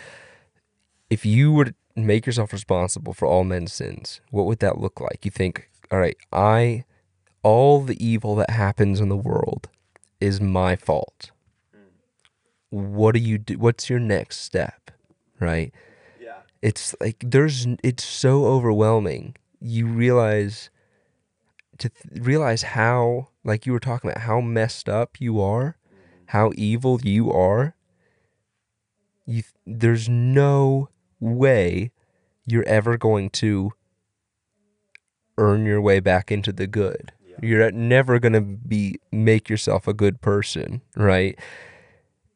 if 1.14 1.24
you 1.24 1.52
were 1.52 1.66
to 1.66 1.74
make 1.94 2.26
yourself 2.26 2.52
responsible 2.52 3.14
for 3.14 3.26
all 3.26 3.44
men's 3.44 3.72
sins, 3.72 4.20
what 4.30 4.46
would 4.46 4.58
that 4.58 4.78
look 4.78 5.00
like? 5.00 5.24
You 5.24 5.30
think, 5.30 5.70
all 5.92 6.00
right, 6.00 6.16
I 6.32 6.84
all 7.44 7.82
the 7.82 8.04
evil 8.04 8.34
that 8.34 8.50
happens 8.50 8.98
in 8.98 9.08
the 9.10 9.16
world, 9.16 9.68
is 10.20 10.40
my 10.40 10.74
fault. 10.74 11.30
Hmm. 11.72 12.88
What 12.96 13.14
do 13.14 13.20
you 13.20 13.38
do? 13.38 13.58
What's 13.58 13.88
your 13.88 14.00
next 14.00 14.38
step? 14.40 14.90
Right? 15.38 15.72
Yeah. 16.20 16.38
It's 16.62 16.96
like 17.00 17.18
there's 17.20 17.68
it's 17.84 18.04
so 18.04 18.46
overwhelming. 18.46 19.36
You 19.60 19.86
realize 19.86 20.70
to 21.78 21.90
th- 21.90 22.24
realize 22.24 22.62
how 22.62 23.28
like 23.44 23.66
you 23.66 23.72
were 23.72 23.80
talking 23.80 24.10
about 24.10 24.22
how 24.22 24.40
messed 24.40 24.88
up 24.88 25.20
you 25.20 25.40
are, 25.40 25.76
mm-hmm. 25.86 26.24
how 26.26 26.50
evil 26.56 27.00
you 27.02 27.30
are. 27.30 27.76
You 29.26 29.42
th- 29.42 29.54
there's 29.64 30.08
no 30.08 30.88
way 31.24 31.90
you're 32.46 32.66
ever 32.68 32.96
going 32.96 33.30
to 33.30 33.72
earn 35.38 35.64
your 35.66 35.80
way 35.80 36.00
back 36.00 36.30
into 36.30 36.52
the 36.52 36.66
good. 36.66 37.12
You're 37.42 37.70
never 37.72 38.18
going 38.20 38.34
to 38.34 38.40
be 38.40 39.00
make 39.10 39.48
yourself 39.48 39.88
a 39.88 39.94
good 39.94 40.20
person, 40.20 40.82
right? 40.94 41.38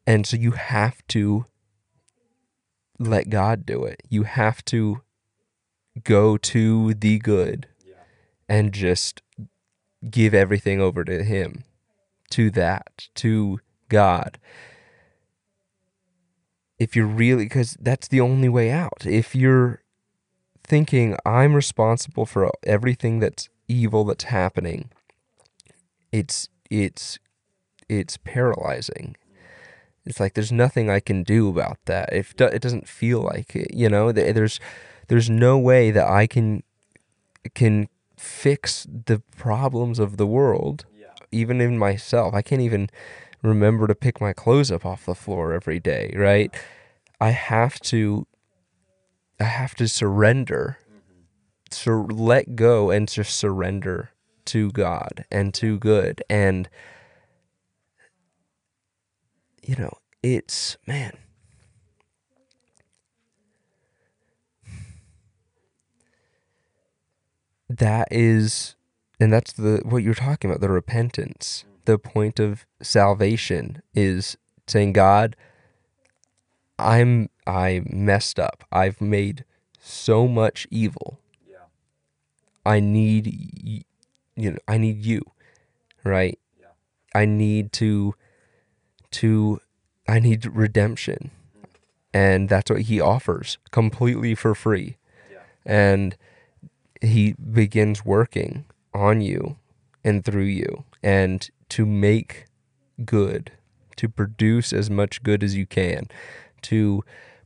And 0.05 0.25
so 0.27 0.35
you 0.35 0.51
have 0.51 1.05
to 1.09 1.45
let 2.97 3.29
God 3.29 3.65
do 3.65 3.85
it. 3.85 4.03
You 4.09 4.23
have 4.23 4.65
to 4.65 5.01
go 6.03 6.37
to 6.37 6.93
the 6.93 7.19
good 7.19 7.67
and 8.49 8.73
just 8.73 9.21
give 10.09 10.33
everything 10.33 10.81
over 10.81 11.03
to 11.05 11.23
him, 11.23 11.63
to 12.31 12.49
that, 12.51 13.07
to 13.15 13.59
God. 13.87 14.37
If 16.79 16.95
you're 16.95 17.05
really 17.05 17.47
cuz 17.47 17.77
that's 17.79 18.07
the 18.07 18.21
only 18.21 18.49
way 18.49 18.71
out. 18.71 19.05
If 19.05 19.35
you're 19.35 19.83
thinking 20.63 21.17
I'm 21.25 21.53
responsible 21.53 22.25
for 22.25 22.51
everything 22.63 23.19
that's 23.19 23.49
evil 23.67 24.05
that's 24.05 24.25
happening, 24.25 24.89
it's 26.11 26.47
it's 26.69 27.19
it's 27.87 28.17
paralyzing. 28.17 29.15
It's 30.05 30.19
like 30.19 30.33
there's 30.33 30.51
nothing 30.51 30.89
I 30.89 30.99
can 30.99 31.23
do 31.23 31.49
about 31.49 31.77
that. 31.85 32.13
If 32.13 32.33
it 32.39 32.61
doesn't 32.61 32.87
feel 32.87 33.21
like 33.21 33.55
it, 33.55 33.73
you 33.73 33.89
know, 33.89 34.11
there's 34.11 34.59
there's 35.07 35.29
no 35.29 35.57
way 35.57 35.91
that 35.91 36.07
I 36.07 36.27
can 36.27 36.63
can 37.53 37.89
fix 38.17 38.85
the 38.89 39.21
problems 39.35 39.99
of 39.99 40.17
the 40.17 40.27
world, 40.27 40.85
even 41.31 41.61
in 41.61 41.77
myself. 41.77 42.33
I 42.33 42.41
can't 42.41 42.61
even 42.61 42.89
remember 43.41 43.87
to 43.87 43.95
pick 43.95 44.19
my 44.19 44.33
clothes 44.33 44.71
up 44.71 44.85
off 44.85 45.05
the 45.05 45.15
floor 45.15 45.53
every 45.53 45.79
day, 45.79 46.13
right? 46.15 46.53
I 47.21 47.31
have 47.31 47.79
to 47.81 48.27
I 49.39 49.45
have 49.45 49.75
to 49.75 49.87
surrender. 49.87 50.77
To 51.71 52.01
let 52.07 52.55
go 52.55 52.89
and 52.89 53.07
to 53.09 53.23
surrender 53.23 54.09
to 54.45 54.71
God 54.71 55.25
and 55.31 55.53
to 55.53 55.77
good 55.77 56.23
and 56.27 56.67
you 59.61 59.75
know, 59.75 59.93
it's 60.23 60.77
man. 60.87 61.15
That 67.69 68.07
is 68.09 68.75
and 69.19 69.31
that's 69.31 69.53
the 69.53 69.81
what 69.85 70.01
you're 70.01 70.15
talking 70.15 70.49
about, 70.49 70.61
the 70.61 70.69
repentance. 70.69 71.65
The 71.89 71.97
point 71.97 72.39
of 72.39 72.67
salvation 72.83 73.81
is 73.95 74.37
saying, 74.67 74.93
God, 74.93 75.35
I'm 76.77 77.31
I 77.47 77.81
messed 77.89 78.39
up. 78.39 78.63
I've 78.71 79.01
made 79.01 79.43
so 79.79 80.27
much 80.27 80.67
evil. 80.69 81.19
Yeah. 81.49 81.65
I 82.63 82.79
need 82.79 83.83
you 84.35 84.51
know, 84.51 84.59
I 84.67 84.77
need 84.77 85.03
you. 85.03 85.23
Right? 86.03 86.37
Yeah. 86.59 86.67
I 87.15 87.25
need 87.25 87.71
to 87.81 88.13
to 89.09 89.59
I 90.07 90.19
need 90.19 90.45
redemption. 90.45 91.31
And 92.13 92.49
that's 92.49 92.69
what 92.69 92.81
he 92.81 93.01
offers 93.01 93.57
completely 93.71 94.35
for 94.35 94.53
free. 94.53 94.97
Yeah. 95.31 95.39
And 95.65 96.15
he 97.01 97.33
begins 97.33 98.05
working 98.05 98.65
on 98.93 99.21
you 99.21 99.57
and 100.03 100.23
through 100.23 100.43
you 100.43 100.83
and 101.01 101.49
to 101.69 101.85
make 101.85 102.45
good, 103.05 103.51
to 103.95 104.09
produce 104.09 104.73
as 104.73 104.89
much 104.89 105.23
good 105.23 105.43
as 105.43 105.55
you 105.55 105.65
can, 105.65 106.07
to 106.63 107.03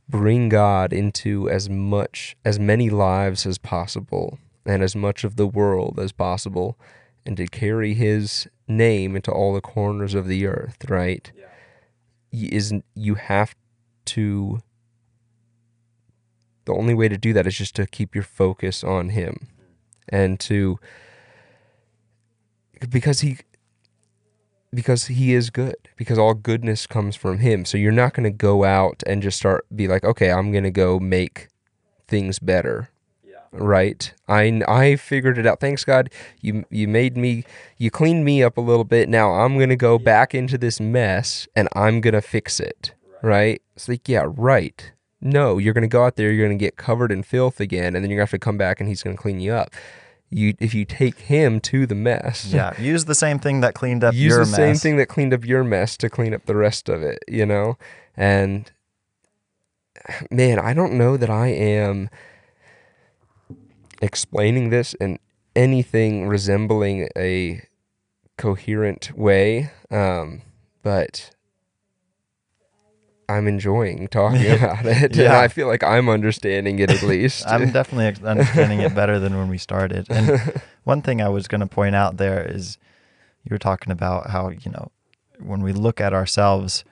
bring 0.08 0.48
God 0.48 0.92
into 0.92 1.48
as 1.48 1.68
much 1.68 2.36
as 2.44 2.58
many 2.58 2.90
lives 2.90 3.46
as 3.46 3.58
possible 3.58 4.38
and 4.66 4.82
as 4.82 4.94
much 4.94 5.24
of 5.24 5.36
the 5.36 5.46
world 5.46 5.98
as 5.98 6.12
possible 6.12 6.78
and 7.26 7.36
to 7.36 7.46
carry 7.46 7.94
his 7.94 8.46
name 8.68 9.16
into 9.16 9.30
all 9.30 9.54
the 9.54 9.60
corners 9.60 10.14
of 10.14 10.26
the 10.26 10.46
earth, 10.46 10.88
right? 10.88 11.30
Yeah. 11.36 12.48
is 12.52 12.74
you 12.94 13.14
have 13.14 13.54
to 14.06 14.60
the 16.66 16.72
only 16.72 16.94
way 16.94 17.08
to 17.08 17.18
do 17.18 17.32
that 17.34 17.46
is 17.46 17.56
just 17.56 17.74
to 17.76 17.86
keep 17.86 18.14
your 18.14 18.24
focus 18.24 18.82
on 18.82 19.10
him 19.10 19.34
mm-hmm. 19.34 20.14
and 20.16 20.40
to 20.40 20.78
because 22.88 23.20
he 23.20 23.38
because 24.74 25.06
he 25.06 25.34
is 25.34 25.50
good 25.50 25.76
because 25.96 26.18
all 26.18 26.34
goodness 26.34 26.86
comes 26.86 27.16
from 27.16 27.38
him. 27.38 27.64
So 27.64 27.78
you're 27.78 27.92
not 27.92 28.14
going 28.14 28.24
to 28.24 28.30
go 28.30 28.64
out 28.64 29.02
and 29.06 29.22
just 29.22 29.38
start 29.38 29.66
be 29.74 29.88
like 29.88 30.04
okay 30.04 30.30
i'm 30.30 30.52
going 30.52 30.64
to 30.64 30.70
go 30.70 30.98
make 30.98 31.48
things 32.06 32.38
better. 32.38 32.90
Yeah. 33.26 33.36
right? 33.52 34.12
I 34.28 34.62
i 34.68 34.96
figured 34.96 35.38
it 35.38 35.46
out. 35.46 35.60
Thanks 35.60 35.84
god. 35.84 36.10
You 36.40 36.64
you 36.70 36.88
made 36.88 37.16
me 37.16 37.44
you 37.78 37.90
cleaned 37.90 38.24
me 38.24 38.42
up 38.42 38.56
a 38.56 38.62
little 38.62 38.84
bit. 38.84 39.08
Now 39.08 39.32
i'm 39.32 39.56
going 39.56 39.70
to 39.70 39.76
go 39.76 39.98
back 39.98 40.34
into 40.34 40.58
this 40.58 40.80
mess 40.80 41.46
and 41.54 41.68
i'm 41.74 42.00
going 42.00 42.14
to 42.14 42.22
fix 42.22 42.60
it. 42.60 42.94
Right. 43.22 43.62
It's 43.76 43.88
like 43.88 44.08
yeah 44.08 44.24
right. 44.26 44.92
No 45.20 45.58
you're 45.58 45.74
going 45.74 45.82
to 45.82 45.88
go 45.88 46.04
out 46.04 46.16
there 46.16 46.30
you're 46.32 46.46
going 46.46 46.58
to 46.58 46.62
get 46.62 46.76
covered 46.76 47.12
in 47.12 47.22
filth 47.22 47.60
again 47.60 47.94
and 47.94 48.04
then 48.04 48.10
you're 48.10 48.18
going 48.18 48.26
to 48.26 48.32
have 48.32 48.40
to 48.40 48.44
come 48.44 48.58
back 48.58 48.80
and 48.80 48.88
he's 48.88 49.02
going 49.02 49.16
to 49.16 49.22
clean 49.22 49.40
you 49.40 49.52
up 49.52 49.70
you 50.34 50.54
if 50.58 50.74
you 50.74 50.84
take 50.84 51.18
him 51.20 51.60
to 51.60 51.86
the 51.86 51.94
mess 51.94 52.44
Yeah. 52.46 52.78
Use 52.80 53.04
the 53.04 53.14
same 53.14 53.38
thing 53.38 53.60
that 53.60 53.74
cleaned 53.74 54.02
up 54.04 54.14
use 54.16 54.36
the 54.36 54.44
same 54.44 54.74
thing 54.76 54.96
that 54.96 55.06
cleaned 55.06 55.32
up 55.32 55.44
your 55.44 55.64
mess 55.64 55.96
to 55.98 56.10
clean 56.10 56.34
up 56.34 56.46
the 56.46 56.56
rest 56.56 56.88
of 56.88 57.02
it, 57.02 57.20
you 57.28 57.46
know? 57.46 57.78
And 58.16 58.70
man, 60.30 60.58
I 60.58 60.74
don't 60.74 60.94
know 60.94 61.16
that 61.16 61.30
I 61.30 61.48
am 61.48 62.10
explaining 64.02 64.70
this 64.70 64.94
in 64.94 65.18
anything 65.54 66.26
resembling 66.26 67.08
a 67.16 67.62
coherent 68.36 69.16
way. 69.16 69.70
Um, 69.90 70.42
but 70.82 71.33
I'm 73.28 73.46
enjoying 73.48 74.08
talking 74.08 74.50
about 74.50 74.84
it. 74.86 75.02
And 75.04 75.16
Yeah. 75.16 75.40
I 75.40 75.48
feel 75.48 75.66
like 75.66 75.82
I'm 75.82 76.08
understanding 76.08 76.78
it 76.78 76.90
at 76.90 77.02
least. 77.14 77.46
I'm 77.46 77.70
definitely 77.70 78.26
understanding 78.26 78.80
it 78.80 78.94
better 78.94 79.18
than 79.18 79.36
when 79.36 79.48
we 79.48 79.58
started. 79.58 80.06
And 80.10 80.60
one 80.84 81.02
thing 81.02 81.20
I 81.22 81.28
was 81.28 81.48
going 81.48 81.60
to 81.60 81.66
point 81.66 81.94
out 81.94 82.16
there 82.16 82.44
is 82.44 82.78
you 83.44 83.50
were 83.52 83.58
talking 83.58 83.92
about 83.92 84.30
how, 84.30 84.48
you 84.50 84.70
know, 84.70 84.90
when 85.40 85.62
we 85.62 85.72
look 85.72 86.00
at 86.00 86.12
ourselves 86.12 86.84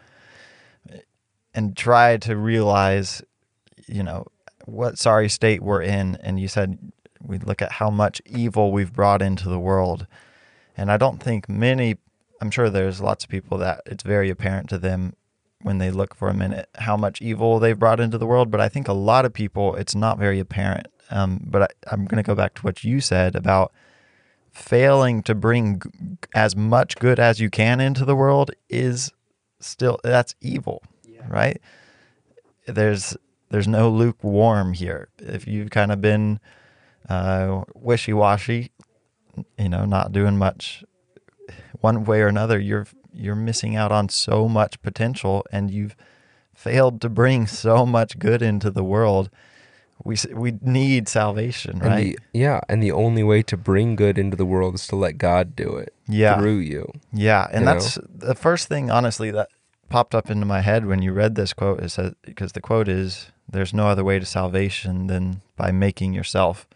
and 1.55 1.77
try 1.77 2.17
to 2.19 2.37
realize, 2.37 3.23
you 3.87 4.03
know, 4.03 4.27
what 4.65 4.99
sorry 4.99 5.29
state 5.29 5.63
we're 5.63 5.83
in, 5.83 6.17
and 6.23 6.39
you 6.41 6.49
said 6.49 6.79
we 7.21 7.39
look 7.39 7.63
at 7.63 7.73
how 7.73 7.91
much 7.91 8.21
evil 8.27 8.73
we've 8.73 8.93
brought 8.93 9.23
into 9.23 9.49
the 9.49 9.59
world. 9.59 10.07
And 10.77 10.91
I 10.91 10.97
don't 10.97 11.23
think 11.23 11.49
many, 11.49 11.97
I'm 12.41 12.51
sure 12.51 12.71
there's 12.71 13.01
lots 13.01 13.25
of 13.25 13.31
people 13.31 13.59
that 13.59 13.83
it's 13.87 14.03
very 14.03 14.31
apparent 14.31 14.69
to 14.71 14.79
them 14.79 15.15
when 15.63 15.79
they 15.79 15.91
look 15.91 16.15
for 16.15 16.29
a 16.29 16.35
minute 16.35 16.69
how 16.77 16.97
much 16.97 17.21
evil 17.21 17.59
they've 17.59 17.79
brought 17.79 18.01
into 18.01 18.19
the 18.19 18.27
world. 18.27 18.51
But 18.51 18.61
I 18.61 18.69
think 18.69 18.89
a 18.89 18.93
lot 18.93 19.25
of 19.25 19.33
people, 19.33 19.75
it's 19.77 19.95
not 19.95 20.19
very 20.19 20.41
apparent. 20.41 20.89
Um, 21.11 21.41
but 21.45 21.63
I, 21.63 21.69
I'm 21.91 22.07
going 22.07 22.23
to 22.23 22.27
go 22.27 22.35
back 22.35 22.55
to 22.55 22.63
what 22.63 22.85
you 22.85 23.01
said 23.01 23.37
about 23.37 23.73
failing 24.51 25.23
to 25.23 25.35
bring 25.35 25.81
g- 25.81 25.91
as 26.35 26.55
much 26.57 26.97
good 26.97 27.19
as 27.19 27.41
you 27.41 27.51
can 27.51 27.81
into 27.81 28.05
the 28.05 28.17
world 28.17 28.51
is 28.69 29.11
still 29.61 29.99
that's 30.03 30.35
evil, 30.41 30.83
right? 31.29 31.61
There's 32.67 33.17
there's 33.51 33.69
no 33.69 33.91
lukewarm 33.91 34.73
here. 34.73 35.09
If 35.19 35.47
you've 35.47 35.71
kind 35.71 35.93
of 35.93 36.01
been 36.01 36.41
uh, 37.09 37.63
wishy 37.75 38.13
washy, 38.13 38.73
you 39.59 39.69
know, 39.69 39.85
not 39.85 40.13
doing 40.13 40.39
much 40.39 40.85
one 41.81 42.05
way 42.05 42.23
or 42.23 42.29
another, 42.29 42.59
you're 42.59 42.87
you're 43.15 43.35
missing 43.37 43.77
out 43.77 43.93
on 43.93 44.09
so 44.09 44.49
much 44.49 44.81
potential, 44.83 45.45
and 45.53 45.71
you've 45.71 45.97
failed 46.55 47.01
to 47.01 47.09
bring 47.09 47.47
so 47.47 47.87
much 47.87 48.19
good 48.19 48.43
into 48.43 48.71
the 48.71 48.85
world. 48.85 49.31
We 50.05 50.17
we 50.35 50.59
need 50.61 51.09
salvation, 51.09 51.73
And 51.75 51.83
right? 51.83 51.97
the, 51.99 52.19
yeah, 52.33 52.61
and 52.69 52.83
the 52.83 52.91
only 52.93 53.23
way 53.23 53.43
to 53.43 53.57
bring 53.57 53.95
good 53.97 54.19
into 54.19 54.37
the 54.37 54.47
world 54.47 54.75
is 54.75 54.87
to 54.89 54.97
let 54.97 55.17
God 55.17 55.55
do 55.55 55.77
it 55.77 55.95
yeah, 56.09 56.37
through 56.39 56.59
you. 56.59 56.91
yeah, 57.13 57.47
and 57.53 57.61
you 57.61 57.67
that's 57.67 57.99
the 58.13 58.35
first 58.35 58.67
thing, 58.69 58.91
honestly, 58.91 59.31
that 59.31 59.49
popped 59.89 60.15
up 60.15 60.29
into 60.31 60.47
my 60.47 60.61
head 60.61 60.87
when 60.87 61.03
you 61.03 61.13
read 61.13 61.35
this 61.37 61.53
quote. 61.53 61.81
Is 61.81 61.97
that 61.97 62.15
because 62.23 62.53
the 62.53 62.61
quote 62.61 62.89
is, 62.89 63.31
"There's 63.49 63.73
no 63.73 63.87
other 63.89 64.03
way 64.03 64.19
to 64.19 64.27
salvation 64.27 65.07
than 65.07 65.43
by 65.57 65.71
making 65.71 66.15
yourself 66.15 66.67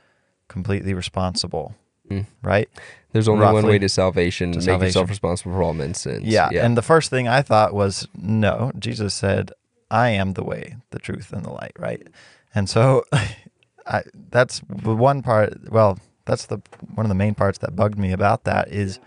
completely 0.49 0.95
responsible 0.95 1.75
Mm. 2.09 2.27
right? 2.41 2.69
There's 3.17 3.29
only 3.29 3.47
one 3.47 3.67
way 3.67 3.79
to 3.79 3.89
salvation: 3.89 4.53
To 4.53 4.59
make 4.59 4.65
salvation. 4.65 4.87
yourself 4.87 5.09
responsible 5.09 5.53
for 5.53 5.63
all 5.63 5.75
men's 5.75 6.01
sins. 6.01 6.25
Yeah. 6.25 6.51
And 6.53 6.77
the 6.77 6.83
first 6.83 7.09
thing 7.09 7.29
I 7.29 7.43
thought 7.43 7.73
was, 7.73 8.07
no, 8.15 8.73
Jesus 8.79 9.15
said, 9.15 9.53
I 9.91 10.11
am 10.11 10.35
the 10.35 10.45
way, 10.45 10.77
the 10.91 10.99
truth, 10.99 11.33
and 11.33 11.45
the 11.45 11.51
light, 11.51 11.73
right? 11.79 12.07
And 12.55 12.69
so 12.69 13.05
I, 13.87 14.03
that's 14.31 14.61
the 14.69 14.95
one 14.95 15.23
part, 15.23 15.71
well, 15.71 15.99
that's 16.25 16.47
the 16.47 16.59
one 16.95 17.07
of 17.07 17.09
the 17.09 17.15
main 17.15 17.35
parts 17.35 17.59
that 17.59 17.77
bugged 17.77 17.99
me 17.99 18.13
about 18.13 18.45
that 18.45 18.69
is 18.69 18.99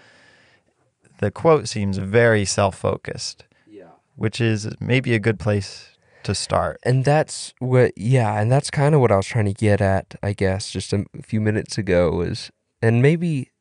the 1.20 1.30
quote 1.30 1.68
seems 1.68 1.98
very 1.98 2.46
self-focused, 2.46 3.44
yeah. 3.70 3.90
which 4.16 4.40
is 4.40 4.70
maybe 4.80 5.14
a 5.14 5.20
good 5.20 5.38
place 5.38 5.98
to 6.24 6.34
start. 6.34 6.80
And 6.84 7.04
that's 7.06 7.54
what, 7.60 7.92
yeah, 7.98 8.40
and 8.40 8.52
that's 8.52 8.70
kind 8.72 8.96
of 8.96 9.02
what 9.02 9.12
I 9.12 9.18
was 9.18 9.28
trying 9.28 9.46
to 9.46 9.54
get 9.54 9.82
at, 9.82 10.16
I 10.24 10.34
guess, 10.34 10.72
just 10.72 10.94
a 10.94 11.06
few 11.22 11.42
minutes 11.42 11.78
ago 11.78 12.22
is, 12.22 12.52
and 12.82 13.02
maybe, 13.02 13.52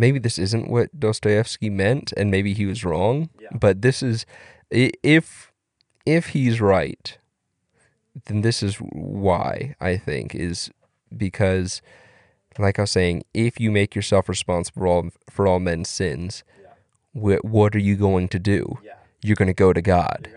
maybe 0.00 0.18
this 0.18 0.38
isn't 0.38 0.68
what 0.70 0.98
Dostoevsky 0.98 1.70
meant, 1.70 2.12
and 2.16 2.30
maybe 2.30 2.54
he 2.54 2.66
was 2.66 2.84
wrong, 2.84 3.30
Yeah. 3.40 3.48
but 3.58 3.82
this 3.82 4.02
is, 4.02 4.26
if, 4.70 5.52
if 6.06 6.28
he's 6.28 6.60
right, 6.60 7.18
then 8.26 8.40
this 8.42 8.62
is 8.62 8.76
why 8.76 9.74
I 9.80 9.96
think 9.96 10.34
is 10.34 10.70
because, 11.16 11.80
like 12.58 12.78
I 12.78 12.82
was 12.82 12.90
saying, 12.90 13.22
if 13.32 13.60
you 13.60 13.70
make 13.70 13.94
yourself 13.94 14.28
responsible 14.28 14.80
for 14.80 14.86
all, 14.86 15.10
for 15.30 15.46
all 15.46 15.60
men's 15.60 15.88
sins, 15.88 16.42
wh- 17.12 17.42
what 17.44 17.74
are 17.74 17.80
you 17.80 17.96
going 17.96 18.28
to 18.28 18.38
do? 18.38 18.78
You're 19.22 19.36
going 19.36 19.48
to 19.48 19.54
go 19.54 19.72
to 19.72 19.82
God 19.82 20.30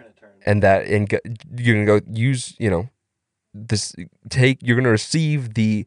and 0.45 0.63
that 0.63 0.87
and 0.87 1.07
go, 1.07 1.19
you're 1.55 1.75
gonna 1.85 1.99
go 1.99 2.05
use 2.11 2.55
you 2.57 2.67
know 2.67 2.89
this 3.53 3.93
take 4.29 4.57
you're 4.63 4.75
gonna 4.75 4.89
receive 4.89 5.53
the 5.53 5.85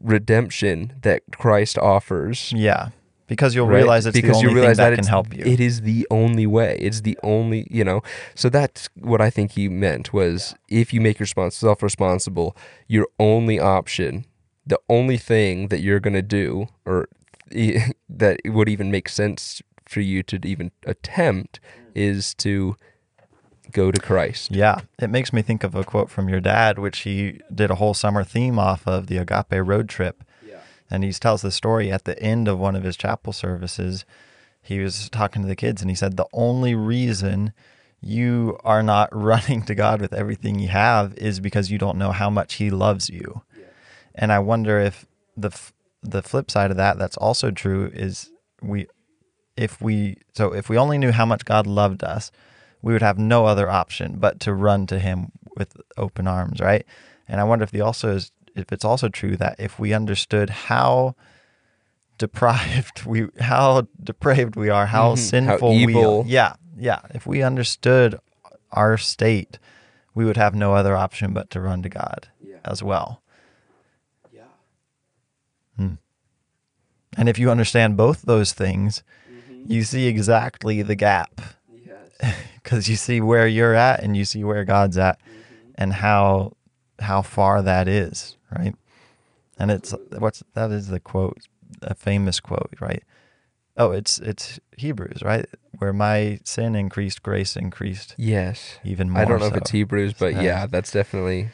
redemption 0.00 0.94
that 1.02 1.22
Christ 1.36 1.76
offers. 1.78 2.52
Yeah. 2.54 2.90
Because 3.30 3.54
you'll 3.54 3.68
right? 3.68 3.76
realize 3.76 4.06
it's 4.06 4.14
because 4.14 4.40
the 4.40 4.48
only 4.48 4.50
you 4.50 4.56
realize 4.56 4.76
thing 4.76 4.84
that, 4.86 4.90
that 4.90 4.96
can 4.96 5.06
help 5.06 5.32
you. 5.32 5.44
It 5.44 5.60
is 5.60 5.82
the 5.82 6.04
only 6.10 6.48
way. 6.48 6.76
It's 6.80 7.02
the 7.02 7.16
only 7.22 7.64
you 7.70 7.84
know. 7.84 8.02
So 8.34 8.48
that's 8.48 8.88
what 8.96 9.20
I 9.20 9.30
think 9.30 9.52
he 9.52 9.68
meant 9.68 10.12
was 10.12 10.56
if 10.68 10.92
you 10.92 11.00
make 11.00 11.20
yourself 11.20 11.80
responsible, 11.80 12.56
your 12.88 13.06
only 13.20 13.60
option, 13.60 14.26
the 14.66 14.80
only 14.88 15.16
thing 15.16 15.68
that 15.68 15.78
you're 15.78 16.00
gonna 16.00 16.22
do, 16.22 16.66
or 16.84 17.08
that 18.08 18.40
would 18.44 18.68
even 18.68 18.90
make 18.90 19.08
sense 19.08 19.62
for 19.86 20.00
you 20.00 20.24
to 20.24 20.40
even 20.44 20.72
attempt, 20.84 21.60
is 21.94 22.34
to 22.34 22.74
go 23.70 23.92
to 23.92 24.00
Christ. 24.00 24.50
Yeah, 24.50 24.80
it 24.98 25.08
makes 25.08 25.32
me 25.32 25.40
think 25.40 25.62
of 25.62 25.76
a 25.76 25.84
quote 25.84 26.10
from 26.10 26.28
your 26.28 26.40
dad, 26.40 26.80
which 26.80 27.00
he 27.00 27.38
did 27.54 27.70
a 27.70 27.76
whole 27.76 27.94
summer 27.94 28.24
theme 28.24 28.58
off 28.58 28.88
of 28.88 29.06
the 29.06 29.18
Agape 29.18 29.64
road 29.64 29.88
trip. 29.88 30.24
And 30.90 31.04
he 31.04 31.12
tells 31.12 31.42
the 31.42 31.52
story 31.52 31.92
at 31.92 32.04
the 32.04 32.20
end 32.20 32.48
of 32.48 32.58
one 32.58 32.74
of 32.76 32.82
his 32.82 32.96
chapel 32.96 33.32
services. 33.32 34.04
He 34.62 34.80
was 34.80 35.08
talking 35.08 35.42
to 35.42 35.48
the 35.48 35.56
kids 35.56 35.80
and 35.80 35.90
he 35.90 35.94
said, 35.94 36.16
The 36.16 36.26
only 36.32 36.74
reason 36.74 37.52
you 38.00 38.58
are 38.64 38.82
not 38.82 39.08
running 39.12 39.62
to 39.62 39.74
God 39.74 40.00
with 40.00 40.12
everything 40.12 40.58
you 40.58 40.68
have 40.68 41.14
is 41.14 41.40
because 41.40 41.70
you 41.70 41.78
don't 41.78 41.98
know 41.98 42.12
how 42.12 42.30
much 42.30 42.54
He 42.54 42.70
loves 42.70 43.08
you. 43.08 43.42
And 44.14 44.32
I 44.32 44.38
wonder 44.38 44.78
if 44.78 45.06
the 45.36 45.48
f- 45.48 45.72
the 46.02 46.22
flip 46.22 46.50
side 46.50 46.70
of 46.70 46.76
that 46.78 46.98
that's 46.98 47.16
also 47.16 47.50
true 47.50 47.90
is 47.92 48.30
we 48.62 48.86
if 49.56 49.80
we 49.80 50.16
so 50.34 50.52
if 50.52 50.68
we 50.68 50.78
only 50.78 50.98
knew 50.98 51.12
how 51.12 51.26
much 51.26 51.44
God 51.44 51.66
loved 51.66 52.02
us, 52.02 52.30
we 52.82 52.92
would 52.92 53.02
have 53.02 53.18
no 53.18 53.46
other 53.46 53.70
option 53.70 54.16
but 54.18 54.40
to 54.40 54.54
run 54.54 54.86
to 54.88 54.98
him 54.98 55.30
with 55.56 55.76
open 55.96 56.26
arms, 56.26 56.60
right? 56.60 56.84
And 57.28 57.40
I 57.40 57.44
wonder 57.44 57.62
if 57.62 57.70
the 57.70 57.82
also 57.82 58.16
is 58.16 58.32
if 58.56 58.72
it's 58.72 58.84
also 58.84 59.08
true 59.08 59.36
that 59.36 59.56
if 59.58 59.78
we 59.78 59.92
understood 59.92 60.50
how 60.50 61.14
deprived 62.18 63.04
we 63.06 63.28
how 63.40 63.86
depraved 64.02 64.56
we 64.56 64.68
are, 64.68 64.86
how 64.86 65.08
Mhm. 65.08 65.10
How 65.10 65.14
sinful 65.14 65.72
evil. 65.72 66.22
we 66.24 66.30
yeah, 66.30 66.54
yeah. 66.76 67.00
If 67.14 67.26
we 67.26 67.42
understood 67.42 68.18
our 68.72 68.96
state, 68.98 69.58
we 70.14 70.24
would 70.24 70.36
have 70.36 70.54
no 70.54 70.74
other 70.74 70.96
option 70.96 71.32
but 71.32 71.50
to 71.50 71.60
run 71.60 71.82
to 71.82 71.88
God 71.88 72.28
as 72.64 72.82
well. 72.82 73.22
Yeah. 74.32 74.42
Hmm. 75.76 75.94
And 77.16 77.28
if 77.28 77.38
you 77.38 77.50
understand 77.50 77.96
both 77.96 78.22
those 78.22 78.52
things, 78.52 79.02
you 79.66 79.82
see 79.82 80.06
exactly 80.06 80.82
the 80.82 80.94
gap 80.94 81.40
Yes. 81.86 82.34
because 82.62 82.88
you 82.88 82.96
see 82.96 83.20
where 83.20 83.46
you're 83.46 83.74
at 83.74 84.02
and 84.02 84.16
you 84.16 84.24
see 84.24 84.44
where 84.44 84.64
God's 84.64 84.98
at 84.98 85.18
and 85.76 85.92
how 85.94 86.52
how 87.00 87.22
far 87.22 87.62
that 87.62 87.88
is, 87.88 88.36
right? 88.56 88.74
And 89.58 89.70
it's 89.70 89.94
what's 90.18 90.42
that 90.54 90.70
is 90.70 90.88
the 90.88 91.00
quote, 91.00 91.38
a 91.82 91.94
famous 91.94 92.40
quote, 92.40 92.74
right? 92.80 93.02
Oh, 93.76 93.92
it's 93.92 94.18
it's 94.18 94.58
Hebrews, 94.76 95.22
right? 95.22 95.46
Where 95.78 95.92
my 95.92 96.40
sin 96.44 96.74
increased, 96.74 97.22
grace 97.22 97.56
increased 97.56 98.14
Yes. 98.18 98.78
even 98.84 99.10
more. 99.10 99.22
I 99.22 99.24
don't 99.24 99.38
know 99.38 99.48
so. 99.48 99.54
if 99.54 99.56
it's 99.62 99.70
Hebrews, 99.70 100.14
but 100.14 100.34
Yeah. 100.34 100.42
yeah, 100.42 100.66
that's 100.66 100.90
definitely 100.90 101.48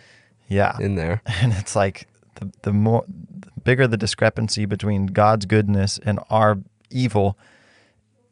Yeah, 0.49 0.77
in 0.81 0.95
there. 0.95 1.23
and 1.27 1.53
it's 1.53 1.75
like 1.77 2.07
the 2.37 2.51
the 2.63 2.73
more 2.73 3.05
the 3.09 3.51
bigger 3.63 3.87
the 3.87 3.97
discrepancy 3.97 4.65
between 4.67 5.07
God's 5.07 5.47
goodness 5.47 5.99
and 6.05 6.21
our 6.31 6.59
evil, 6.91 7.37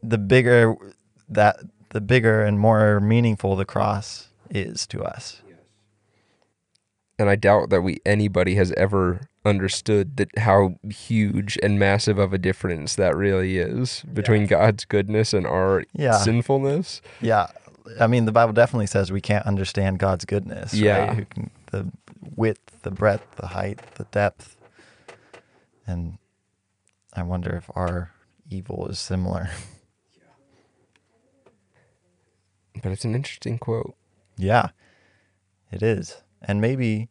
the 0.03 0.19
bigger 0.19 0.75
that 1.29 1.57
the 1.91 2.01
bigger 2.01 2.43
and 2.43 2.59
more 2.59 3.01
meaningful 3.01 3.57
the 3.57 3.65
cross 3.65 4.29
is 4.51 4.87
to 4.89 5.03
us. 5.03 5.43
And 7.19 7.31
I 7.31 7.37
doubt 7.37 7.71
that 7.71 7.83
we 7.83 7.99
anybody 8.05 8.57
has 8.57 8.73
ever 8.73 9.29
understood 9.45 10.17
that 10.17 10.37
how 10.39 10.77
huge 10.91 11.59
and 11.63 11.79
massive 11.79 12.19
of 12.19 12.33
a 12.33 12.39
difference 12.39 12.97
that 12.97 13.15
really 13.17 13.59
is 13.59 14.03
between 14.13 14.47
God's 14.47 14.85
goodness 14.85 15.33
and 15.33 15.47
our 15.47 15.85
Yeah. 15.93 16.19
sinfulness. 16.19 17.01
Yeah, 17.21 17.47
I 18.01 18.07
mean 18.09 18.25
the 18.25 18.33
Bible 18.33 18.53
definitely 18.53 18.87
says 18.87 19.13
we 19.13 19.21
can't 19.21 19.47
understand 19.47 19.99
God's 20.01 20.25
goodness. 20.25 20.75
Yeah. 20.75 21.07
right? 21.07 21.17
Who 21.19 21.25
can, 21.27 21.51
the 21.71 21.87
width, 22.35 22.83
the 22.83 22.91
breadth, 22.91 23.37
the 23.37 23.49
height, 23.49 23.81
the 23.95 24.05
depth, 24.05 24.57
and 25.87 26.19
I 27.15 27.23
wonder 27.23 27.55
if 27.55 27.71
our 27.77 28.11
evil 28.51 28.89
is 28.89 28.99
similar. 28.99 29.51
But 32.83 32.93
it's 32.93 33.05
an 33.05 33.15
interesting 33.15 33.59
quote. 33.59 33.95
Yeah, 34.37 34.71
it 35.71 35.83
is. 35.83 36.23
And 36.47 36.61
maybe 36.61 37.09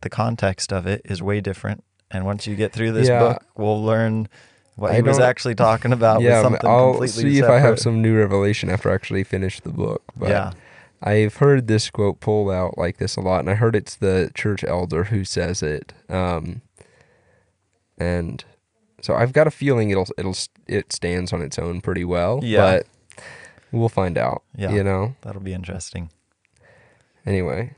the 0.00 0.08
context 0.08 0.72
of 0.72 0.86
it 0.86 1.02
is 1.04 1.22
way 1.22 1.40
different. 1.40 1.84
And 2.10 2.24
once 2.24 2.46
you 2.46 2.54
get 2.54 2.72
through 2.72 2.92
this 2.92 3.08
Yeah. 3.08 3.18
book, 3.18 3.44
we'll 3.56 3.82
learn 3.82 4.28
what 4.76 4.92
I 4.92 4.96
he 4.96 5.02
was 5.02 5.18
actually 5.18 5.54
talking 5.54 5.92
about 5.92 6.20
yeah, 6.20 6.36
with 6.36 6.42
something 6.44 6.70
I'll 6.70 6.92
completely 6.92 7.08
see 7.08 7.36
separate. 7.36 7.56
if 7.56 7.62
I 7.62 7.66
have 7.66 7.78
some 7.80 8.00
new 8.02 8.16
revelation 8.16 8.70
after 8.70 8.90
I 8.90 8.94
actually 8.94 9.24
finish 9.24 9.60
the 9.60 9.70
book. 9.70 10.02
But 10.16 10.28
yeah. 10.28 10.52
I've 11.02 11.36
heard 11.36 11.66
this 11.66 11.90
quote 11.90 12.20
pulled 12.20 12.50
out 12.50 12.78
like 12.78 12.98
this 12.98 13.16
a 13.16 13.20
lot, 13.20 13.40
and 13.40 13.50
I 13.50 13.54
heard 13.54 13.74
it's 13.74 13.96
the 13.96 14.30
church 14.34 14.64
elder 14.64 15.04
who 15.04 15.24
says 15.24 15.62
it. 15.62 15.92
Um, 16.08 16.62
and 17.98 18.44
so 19.00 19.14
I've 19.14 19.32
got 19.32 19.46
a 19.46 19.50
feeling 19.50 19.90
it'll 19.90 20.08
it'll 20.18 20.36
it 20.66 20.92
stands 20.92 21.32
on 21.32 21.42
its 21.42 21.58
own 21.58 21.80
pretty 21.80 22.04
well. 22.04 22.40
Yeah. 22.42 22.60
But 22.60 22.86
we'll 23.72 23.88
find 23.88 24.16
out. 24.18 24.42
Yeah. 24.56 24.72
You 24.72 24.84
know. 24.84 25.16
That'll 25.22 25.42
be 25.42 25.52
interesting. 25.54 26.10
Anyway, 27.24 27.74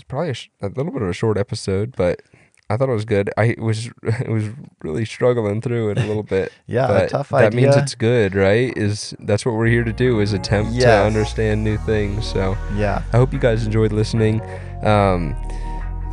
it's 0.00 0.08
probably 0.08 0.30
a, 0.30 0.34
sh- 0.34 0.48
a 0.62 0.68
little 0.68 0.92
bit 0.92 1.02
of 1.02 1.08
a 1.08 1.12
short 1.12 1.36
episode, 1.36 1.94
but 1.96 2.22
I 2.70 2.76
thought 2.76 2.88
it 2.88 2.92
was 2.94 3.04
good. 3.04 3.30
I 3.36 3.54
was 3.58 3.90
I 4.26 4.30
was 4.30 4.44
really 4.82 5.04
struggling 5.04 5.60
through 5.60 5.90
it 5.90 5.98
a 5.98 6.06
little 6.06 6.22
bit. 6.22 6.52
Yeah, 6.66 6.86
but 6.86 7.10
tough 7.10 7.28
that 7.30 7.52
means 7.52 7.76
it's 7.76 7.94
good, 7.94 8.34
right? 8.34 8.72
Is 8.76 9.14
that's 9.20 9.44
what 9.44 9.56
we're 9.56 9.66
here 9.66 9.84
to 9.84 9.92
do? 9.92 10.20
Is 10.20 10.32
attempt 10.32 10.78
to 10.80 10.86
understand 11.06 11.64
new 11.64 11.76
things. 11.78 12.26
So 12.26 12.56
Yeah. 12.74 13.02
I 13.12 13.16
hope 13.18 13.32
you 13.32 13.38
guys 13.38 13.66
enjoyed 13.66 13.92
listening. 13.92 14.40
Um, 14.84 15.34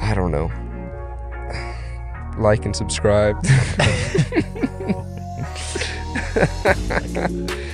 I 0.01 0.13
don't 0.15 0.31
know. 0.31 0.51
Like 2.37 2.65
and 2.65 2.75
subscribe. 2.75 3.35